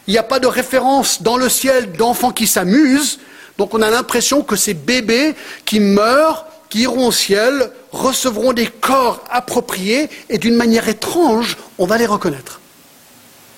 [0.07, 3.18] Il n'y a pas de référence dans le ciel d'enfants qui s'amusent.
[3.59, 5.34] Donc on a l'impression que ces bébés
[5.64, 11.86] qui meurent qui iront au ciel recevront des corps appropriés et d'une manière étrange, on
[11.86, 12.61] va les reconnaître.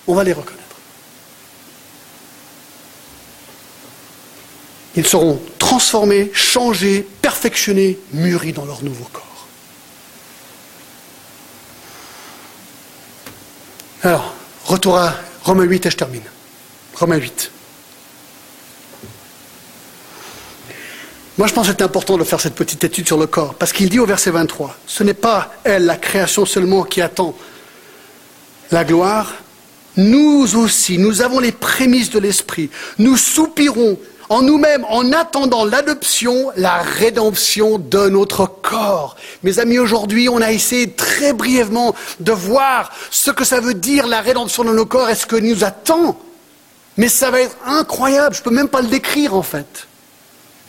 [0.07, 0.59] On va les reconnaître.
[4.95, 9.47] Ils seront transformés, changés, perfectionnés, mûris dans leur nouveau corps.
[14.01, 14.33] Alors,
[14.65, 16.23] retour à Romains 8 et je termine.
[16.95, 17.51] Romains 8.
[21.39, 23.71] Moi, je pense que c'est important de faire cette petite étude sur le corps, parce
[23.71, 27.33] qu'il dit au verset 23, ce n'est pas elle, la création seulement, qui attend
[28.71, 29.35] la gloire.
[29.95, 32.69] Nous aussi, nous avons les prémices de l'Esprit.
[32.97, 39.15] Nous soupirons en nous-mêmes en attendant l'adoption, la rédemption de notre corps.
[39.43, 44.07] Mes amis, aujourd'hui, on a essayé très brièvement de voir ce que ça veut dire
[44.07, 46.19] la rédemption de nos corps et ce que nous attend?
[46.97, 49.87] Mais ça va être incroyable, je ne peux même pas le décrire en fait.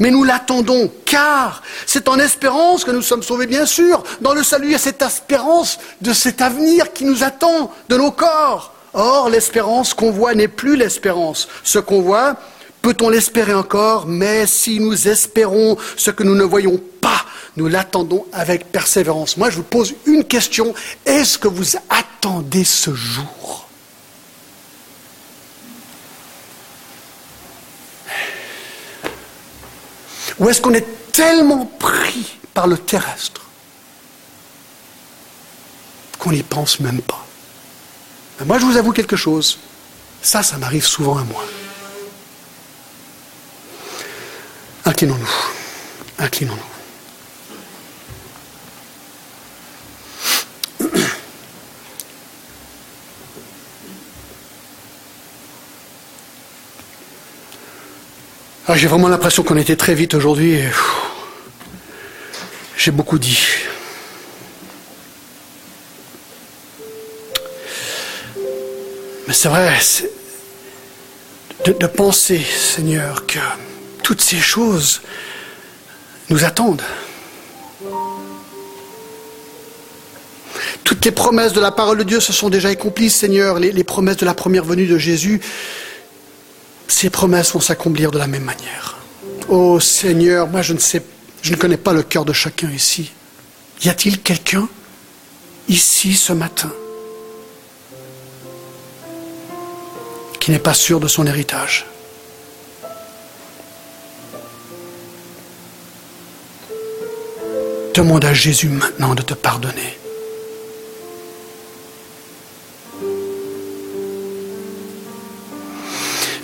[0.01, 4.03] Mais nous l'attendons, car c'est en espérance que nous sommes sauvés, bien sûr.
[4.20, 7.96] Dans le salut, il y a cette espérance de cet avenir qui nous attend, de
[7.96, 8.72] nos corps.
[8.92, 11.48] Or, l'espérance qu'on voit n'est plus l'espérance.
[11.62, 12.36] Ce qu'on voit,
[12.82, 14.07] peut-on l'espérer encore?
[14.07, 17.24] Mais si nous espérons ce que nous ne voyons pas,
[17.57, 19.36] nous l'attendons avec persévérance.
[19.36, 20.74] Moi, je vous pose une question.
[21.05, 23.70] Est-ce que vous attendez ce jour?
[30.41, 33.43] Ou est-ce qu'on est tellement pris par le terrestre
[36.18, 37.24] qu'on n'y pense même pas
[38.47, 39.59] moi, je vous avoue quelque chose.
[40.22, 41.45] Ça, ça m'arrive souvent à moi.
[44.86, 45.28] Inclinons-nous.
[46.18, 46.70] Inclinons-nous.
[58.73, 60.61] Ah, j'ai vraiment l'impression qu'on était très vite aujourd'hui
[62.77, 63.41] j'ai beaucoup dit.
[69.27, 69.77] Mais c'est vrai,
[71.66, 73.41] de, de penser, Seigneur, que
[74.05, 75.03] toutes ces choses
[76.29, 76.81] nous attendent.
[80.85, 83.59] Toutes les promesses de la parole de Dieu se sont déjà accomplies, Seigneur.
[83.59, 85.41] Les, promesses de la première venue de Jésus,
[86.91, 88.99] ces promesses vont s'accomplir de la même manière.
[89.49, 91.03] Oh Seigneur, moi je ne sais,
[91.41, 93.12] je ne connais pas le cœur de chacun ici.
[93.82, 94.68] Y a-t-il quelqu'un
[95.68, 96.72] ici ce matin
[100.41, 101.86] qui n'est pas sûr de son héritage?
[107.95, 109.99] Demande à Jésus maintenant de te pardonner.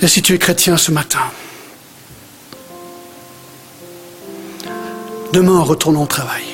[0.03, 1.21] Et si tu es chrétien ce matin,
[5.33, 6.45] demain en retournant au travail,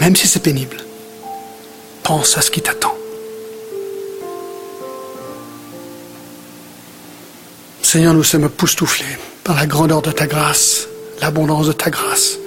[0.00, 0.76] même si c'est pénible,
[2.02, 2.94] pense à ce qui t'attend.
[7.82, 10.88] Seigneur, nous sommes époustouflés par la grandeur de ta grâce
[11.20, 12.38] l'abondance de ta grâce.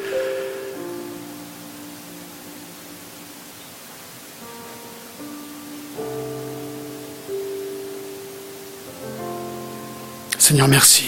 [10.52, 11.06] Seigneur, merci.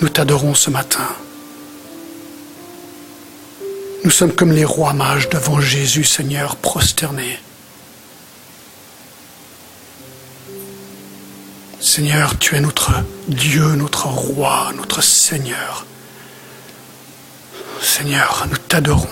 [0.00, 1.06] Nous t'adorons ce matin.
[4.02, 7.38] Nous sommes comme les rois mages devant Jésus, Seigneur, prosternés.
[11.80, 12.90] Seigneur, tu es notre
[13.28, 15.86] Dieu, notre roi, notre Seigneur.
[17.80, 19.06] Seigneur, nous t'adorons.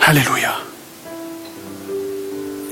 [0.00, 0.56] Alléluia.